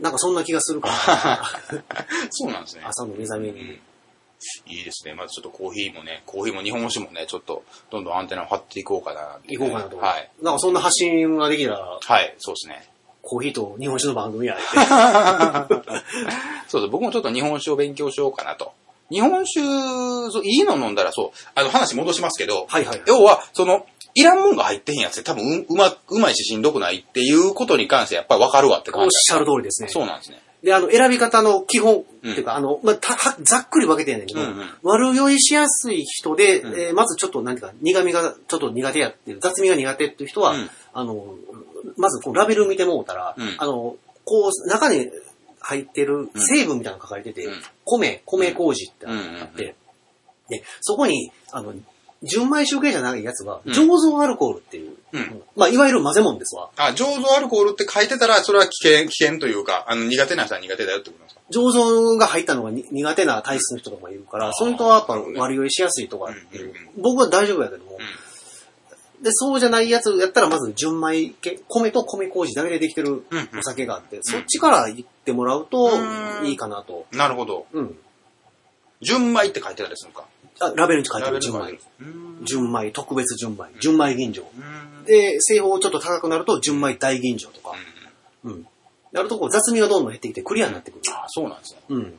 [0.00, 1.42] なんかそんな気がするから、
[2.28, 2.82] そうなんですね。
[2.84, 3.80] 朝の目覚めに。
[4.66, 5.14] いいですね。
[5.14, 9.96] まずちょっとコーヒーもね、コーヒーも日本酒もね、ちょっとどんどんアンテナを張っていこうかなね、行こうかなと。
[9.96, 10.30] はい。
[10.42, 12.86] なんかそんな発信ができたら、はい、そうですね。
[13.22, 14.62] コーヒーと日本酒の番組やって。
[16.68, 18.72] そうそう、僕もちょっと日本酒を勉強しようかなと。
[19.10, 19.60] 日本酒、
[20.32, 23.02] そういいの飲んだらそう、あの話戻しますけど、はいはい。
[23.06, 29.10] 要は、その、いらんもんが入ってへんやつって多分ううま、うまいししんどくないっていうことに関してやっぱりわかるわっておっ感じ。
[29.12, 29.88] しゃる通りですね。
[29.88, 30.40] そうなんですね。
[30.62, 32.96] で、あの、選び方の基本、っていうか、あの、まあ、
[33.42, 41.34] ざっくり分けてんねんけど、うんうん悪酔いしやすい人で、うんえーまずちょっと、なんていうか、苦味がちょっと苦手やっていう、雑味が苦手っていう人は、うんあの、
[41.96, 45.08] まずこうラベル見てもうたら、うんあの、こう、中に
[45.66, 47.62] 入ってる成分みたいなのが書かれてて、うん。
[47.84, 49.74] 米、米麹ってあって、うんうんうん。
[50.48, 51.74] で、そこに、あの、
[52.22, 53.72] 純米酒系じゃないやつは、うん。
[53.72, 55.42] 醸造アルコールっていう、うん。
[55.56, 56.70] まあ、いわゆる混ぜ物ですわ。
[56.76, 61.40] あ、醸造アルコールって書いてたら、それは危険、危険というか、あの、苦手な人は苦手だよってことですか？
[61.50, 65.40] 醸造が入ったのがに苦手な体質の人とかもいるから、そういう人はやっぱなるほどね。
[65.40, 66.64] 割り酔いしやすいとかっていう。
[66.64, 67.02] うんうんうん。
[67.02, 67.98] 僕は大丈夫やけども、
[69.22, 73.58] で、そうじゃないやつやったらまず純米系、米と米麹だけでできてるうんうん。
[73.58, 75.90] お酒があって、そっちから言ってもらうと
[76.40, 77.06] うんいいかなと。
[77.10, 77.66] なるほど。
[77.72, 77.98] うん。
[79.00, 80.28] 純米って書いてたりするのか？
[80.60, 81.90] あラベルに書いてラベる純米ルに書いて。
[81.98, 84.42] るうん純米、特別純米、純米吟醸。
[84.42, 87.72] うんで、製法ちょっと高くなると純米大吟醸とか。
[88.44, 88.66] うんうん。
[89.12, 91.00] なるとこう雑味がどんどん減ってきてクリアになってくる。
[91.12, 91.80] あ、そうなんですね。
[91.88, 92.18] うん。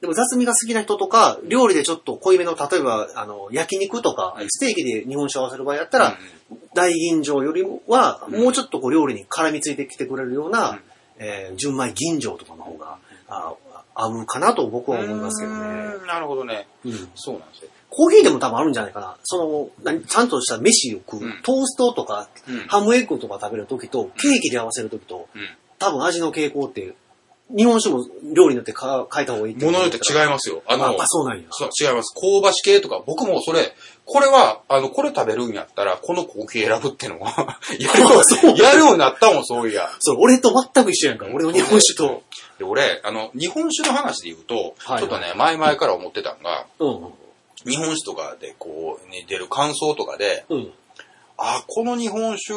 [0.00, 6.08] でも雑味が好きな人とか、料理でちょっと濃いめの、例えば、あの、焼肉とか、うんステーキで日本酒を合わせる場合やったら、
[6.50, 10.80] うん大吟醸よりは、うんもうちょっとこう料理に絡みついてきてくれるような、うん
[11.22, 12.98] えー純米吟醸とかの方が、
[13.28, 13.54] あ
[13.94, 15.58] 合うかなと僕は思いますけどね。
[16.00, 16.66] うんなるほどね。
[16.84, 17.70] うんそうなんですよ。
[17.90, 19.16] コーヒーでも多分あるんじゃないかな。
[19.22, 25.48] その、何ちゃんとした飯を食う、うんトーストとか、うんハムエッグとか食べるときと、ケーキで合わせるときと、うん
[25.78, 26.94] 多分味の傾向って、
[27.56, 30.62] 日本酒も料理によってか変えた方がいいものによって違いますよ。
[30.66, 31.44] あの、ああ、そうなんや。
[31.50, 32.14] そう違います。
[32.14, 33.74] 香ばし系とか、僕もそれ、
[34.04, 38.08] これは、あの、これ食べるんやったら、このコーヒー選ぶってのは、 やるよ
[38.54, 39.90] うやるようになったもん、そういや。
[40.00, 41.26] そう、俺と全く一緒やんか。
[41.32, 42.22] 俺の日本酒と。
[42.58, 47.12] で俺、あの、日本酒の話で言うと、はいちょっとね、前々から思ってたんが、うん。
[47.64, 50.72] 日本酒とかでこう、ね、出る感想とかで、うん。
[51.38, 52.54] あ、この日本酒、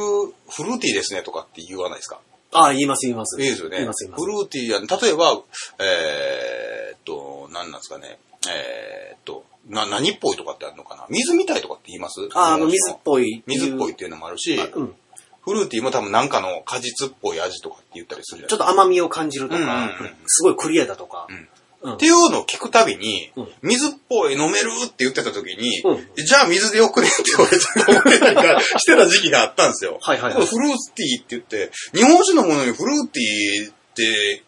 [0.49, 2.19] フルーティーですねとかって言わないですか？
[2.57, 3.41] ああ、言います言います。
[3.41, 3.77] いいですよね。
[3.77, 5.41] 言います言いますフルーティーや、例えば、
[5.79, 8.17] えーっと、何なんですかね。
[8.49, 12.29] えーっと、な、何っぽいとかってあるのかな水みたいとかって言います？
[12.33, 13.29] ああ、あの、水っぽい。
[13.29, 13.43] い。
[13.45, 14.95] 水っぽいっていうのもあるし、うん。
[15.43, 19.89] フルーティーも多分なんかの果実っぽい味とかって言ったりするじゃないちょっと甘みを感じるとか、うんうんうん
[20.25, 21.27] すごいクリアだとか。
[21.29, 21.47] うん
[21.93, 23.47] っていうのを聞くたびに、うん。
[23.61, 26.25] 水っぽい飲めるって言ってた時に、うん。
[26.25, 29.97] じゃあ水でよくねって言われた思ってたりがしてた時期があったんですよ。
[30.01, 30.45] はいはいはい。
[30.45, 34.43] フルーティーって言って、日本酒のものにフルーティーって、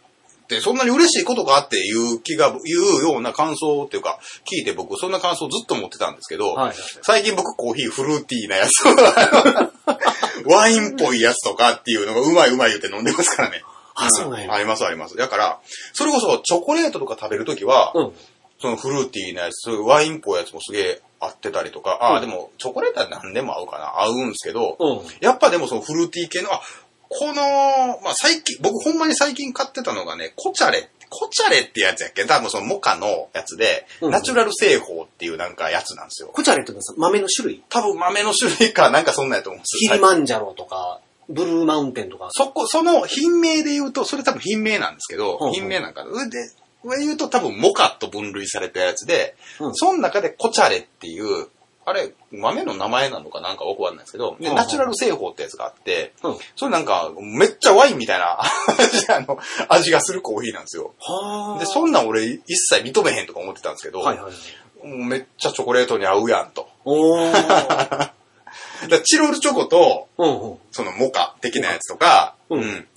[0.48, 4.20] ってそんなに嬉しいことかっていう気が、言うような感想っていうか、
[4.50, 6.76] 聞いて僕そんな感想ずっと持ってたんですけど、はいはい。
[7.02, 13.62] 最近僕コーヒーフルーティーなやつを、 ワインっぽいやつとかっていうのがうまいうまい言って飲んでますからね。
[13.98, 14.54] あ、そうなんや。
[14.54, 15.18] ありますあります。
[15.18, 15.60] だから、
[15.93, 18.12] それこそチョコレートとか食べるときは、うん。
[18.60, 24.02] そのフルーティーなやつ、そういうワインっぽいやつもすげえ合ってたりとか、ああ、うんでもチョコレートは何でも合うかな。
[24.02, 25.02] 合うんですけど、うん。
[25.20, 26.62] やっぱでもそのフルーティー系の、あ、
[27.10, 27.34] この、
[28.04, 32.26] まあ最近、僕ほんまに最近買ってたのがね、コチャレ、コチャレってやつやっけ？
[32.26, 36.30] 多分そのモカのやつで、うんナチュラル製法っていうなんかやつなんですよ。
[36.34, 37.64] コチャレってのはさ豆の種類？
[37.70, 41.00] 多分豆の種類かなんかそんなんやと思うんですキリマンジャロとか、
[41.30, 42.30] ブルーマウンテンとか。
[42.32, 46.10] そこ、その品名で言うと、それ多分品名なんですけど、ほうほう品名なんかで、
[46.84, 51.48] 上で言うと多分モカと分類されたやつで、うんその中でコチャレっていう、
[51.86, 56.38] あれ、豆の名前なのかなんかわかんないですけど、ナチュラル製法ってやつがあって、うん。
[56.58, 60.94] それなんか、めっちゃワインみたいな味 あの味がするコーヒーなんですよ。
[61.00, 61.60] はあ。
[61.60, 64.34] で、そんなん俺一切認めへんとか思ってたんですけど、はいはい。
[64.86, 66.68] めっちゃチョコレートに合うやんと。
[69.02, 70.08] チロルチョコと。
[70.72, 72.88] そのモカ的なやつとか、うんうん。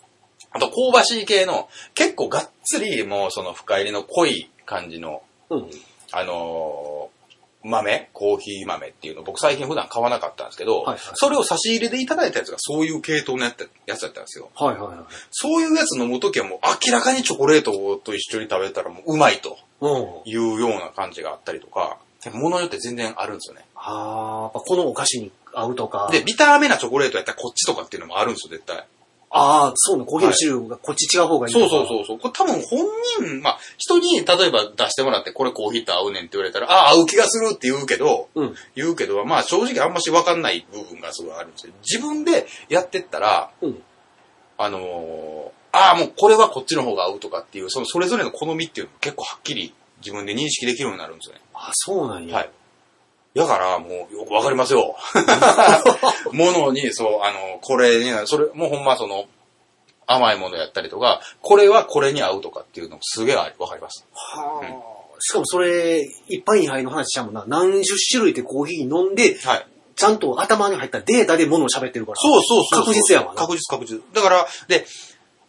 [0.52, 5.70] あと香ばしい系の、結構がっつりもうその深入りの濃い感じの、うん。
[6.12, 7.20] あのー
[7.62, 14.48] 豆、コーヒー豆っていうの僕最近普段買わなかったんですけど、はいはいそれを差し入れでいただいたやつがそういう系統のやつだったんですよ。
[14.54, 14.96] はいはいはい。
[15.30, 20.30] そういうやつ飲むときはもう明らかにチョコレートと一緒に食べたらもううまいとうん。
[20.30, 21.98] いうような感じがあったりとか、
[22.32, 23.64] ものによって全然あるんですよね。
[23.74, 26.08] ああ、やっぱこのお菓子に合うとか。
[26.12, 28.86] で、ビターめなチョコレートやったらこっちとかっていうのもあるんですよ、絶対。
[29.32, 30.04] ああ、そうね。
[30.04, 31.68] コーヒーの種類がこっち違う方がいいとか。
[31.68, 32.18] そうそうそうそう。
[32.18, 32.86] これ多分本
[33.20, 38.42] 人、まあ、人に例えば出してもらって、これコーヒーと合うねんって言われたら、ああ、合う気がするって言うけど、う。
[38.42, 38.54] うん。
[38.74, 41.72] 言うけど、まあ正直あんましわかんない部分がすごいあるんですよ。
[41.88, 43.82] 自分でやってったら、うん。
[44.58, 51.40] あのーああ、もうこれはこっちの方が合うとかっていう、そのそれぞれの好みっていうの結構はっきり自分で認識できるようになるんですよね。
[51.54, 52.36] あそうなんや。
[52.36, 52.50] はい。
[53.34, 54.96] だから、もう、よくわかりますよ。
[56.32, 59.26] ものに、そう、あの、これに、それ、もうほんまその、
[60.06, 64.04] 甘いものやったりとか、これはこれに合うとかっていうのすげえわかります。
[64.12, 65.20] はあ。
[65.20, 67.44] しかもそれ、一杯二杯の話しちゃうもんな。
[67.46, 69.66] 何十種類ってコーヒー飲んで、はい。
[69.94, 72.16] ちゃんと頭に入ったデータで物を喋ってるから。
[72.16, 72.84] そうそうそう。
[72.86, 74.00] 確実やわな確実確実。
[74.14, 74.86] だから、で、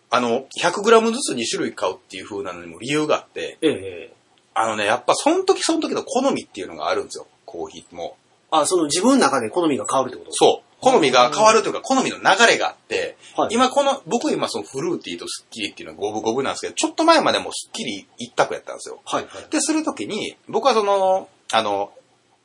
[0.10, 4.14] あの、100g ずつ2種類買うっていう風なのにも理由があって、ええ。
[4.54, 7.28] あのね、やっぱその時その時の好みっていうのがあるんですよ。
[7.52, 8.16] コーヒーも。
[8.50, 10.32] あ、その自分の中で好みが変わるってこと？
[10.32, 10.72] そう。
[10.82, 19.00] 好みが変わるというか、好みの流れがあって、はい今この、僕今そのフルーティーとスッキリっていうのは五分五分なんですけど、ちょっと前までもスッキリ一択やったんですよ。
[19.06, 19.52] はいはい。
[19.52, 21.92] で、するときに、僕はその、あの、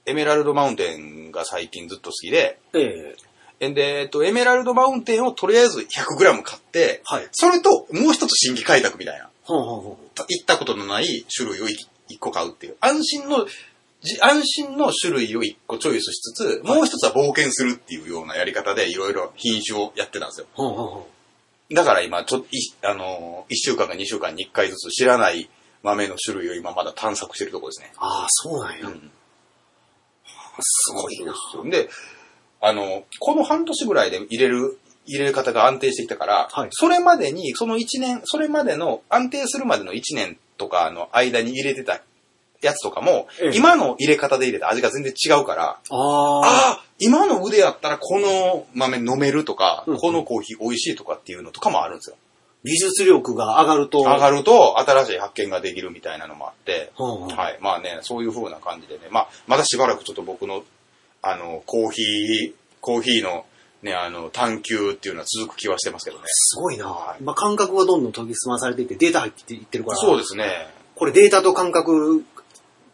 [0.04, 3.16] エメラルドマウンテンが最近ずっと好きで、ええ。
[3.58, 7.28] えんで、えっと、エメラルドマウンテンをとりあえず 100g 買って、はい。
[7.32, 9.30] それともう一つ新規開拓みたいな。
[9.48, 9.96] 行
[10.42, 12.76] ったことのない種類を一一個買うっていう。
[12.80, 13.52] 安心の、じ
[14.22, 21.06] 安心の種類を一個チョイスしつつ、もう一つは冒険するっていうようなやり方でいろいろ品種をやってたんですよ。
[21.72, 25.50] だから今、ちょっと、いあのー、一週間か二週間に一回ずつ知らない
[25.82, 27.92] 豆の種類を今まだ探索してるところですね。
[27.96, 28.86] ああ、そうなんや。
[28.86, 29.10] うん
[30.60, 31.34] すごいな。
[31.70, 31.88] で、
[32.60, 42.00] あの、この半年ぐらいで入れる、入れ方が安定してきたから、はいそれまでに、その1年、それまでの、安定するまでの1年とかの間に入れてた
[42.62, 46.82] やつとかも、ええ今の入れ方で入れた味が全然違うから、ああ。
[46.98, 52.16] 今の腕やったらこの豆飲めるとか、うんこのコーヒー美味しいとかっていうのとかもあるんですよ。
[52.64, 54.00] 技術力が上がると。
[54.00, 57.58] 上がると新しい発見ができるみたいなのもあって、ほんほんはい。
[57.60, 59.02] まあね、そういう風な感じでね。
[59.10, 60.64] まあ、まだしばらくちょっと僕の、
[61.22, 63.46] あの、コーヒー、コーヒーの
[63.82, 66.24] ね、あの、探求っていうのは続く気はしてますけどね。
[66.26, 69.96] すごいな、はいまあ、感覚がどんどん研ぎ澄まされていってデータ入っていってるから。
[69.96, 70.68] そうですね。
[70.96, 72.24] これデータと感覚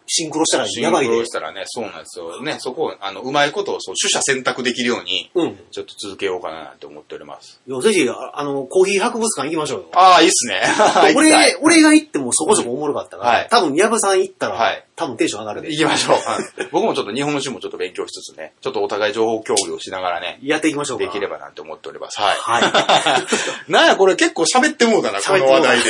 [0.06, 1.24] シンクロしたらシンやばいでクロ。
[1.24, 2.42] したらね、そうなんですよ。
[2.42, 5.58] ね、そこを、あの、うまいことを、そう、取捨選択できるように、うん。
[5.70, 7.60] ちょっと続けようかなって思っております。
[7.66, 9.88] いやぜひ、ああの、コーヒー博物館行きましょうよ。
[9.94, 10.62] ああ、いいっすね。
[11.16, 15.70] 俺、俺が行ってもそこそこおもろかったから、はい多分、ヤブさん行ったら、はい分テンション上がるで。
[15.70, 16.16] 行きましょう。
[16.16, 21.04] うん僕もちょっと日本酒もちょっと勉強しつつね、ちょっとお互い情報共有をしながらね、やっていきましょうか。
[21.04, 22.20] できればなんて思っております。
[22.20, 22.36] はい。
[22.36, 23.22] はい。
[23.70, 25.84] なんや、これ結構喋ってもうだな、この話題で。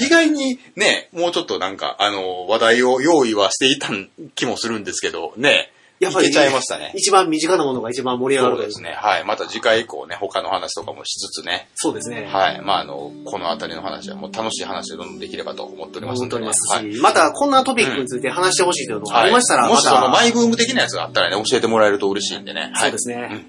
[0.04, 3.88] 意外にね、もうちょっとなんか、あの、話題を用意はしていた
[4.34, 6.92] 気もするんですけど、ね、やっぱりいけちゃいましたね。
[6.94, 8.90] 一番身近なものが一番盛り上がるそうですね。
[8.90, 9.24] はい。
[9.24, 12.26] また次回以降ね、他の話とかもしつつね、そうですね。
[12.26, 12.60] はい。
[12.60, 17.00] まあ、あの、このあたりの話はもう楽しい話でどんどんできればと思っております思っておんでね、りますし、はい。
[17.00, 22.60] またこんなトピックについて話してほしいというのがあはいりましたら、もしそのマイブーム的なやつがあったらね、教えてもらえると嬉しいんでね。
[22.60, 23.46] はいそうですね。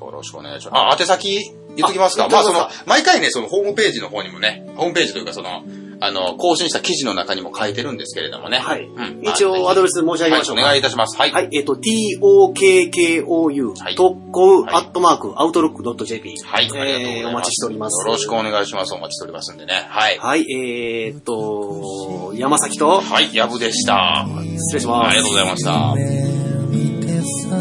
[0.00, 0.96] よろしくお願いします。
[0.96, 1.40] あ、宛先
[1.76, 2.24] 言っときますか。
[2.24, 5.62] あまあその、毎回ね、そのホームページの方にもね、ホームページというかその、
[6.00, 8.58] あの、更新した記事の中にも書いてるんですけれどもね。
[8.58, 10.62] はいうん一応アドレス申し上げましょうか。
[10.62, 11.16] はい、お願いいたします。
[11.16, 11.30] はい。
[11.30, 12.52] はい、えっ、と、tokkou、
[13.74, 16.36] はい特攻、はいアットマーク、アウトロック .jp。
[16.42, 17.28] はい、ありがとうございえー、ます。
[17.28, 18.06] お待ちしております。
[18.06, 18.94] よろしくお願いします。
[18.94, 19.86] お待ちしておりますんでね。
[19.88, 20.18] はい。
[20.18, 24.26] はい、えーっと、山崎と、はい、やぶでした。
[24.56, 25.08] 失礼します。
[25.08, 25.94] ありがとうございました。
[26.70, 27.56] 見てさ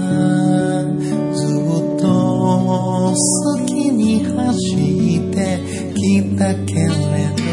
[1.33, 2.07] ずっと
[3.13, 5.59] 好きに走って
[5.95, 7.48] きたけれど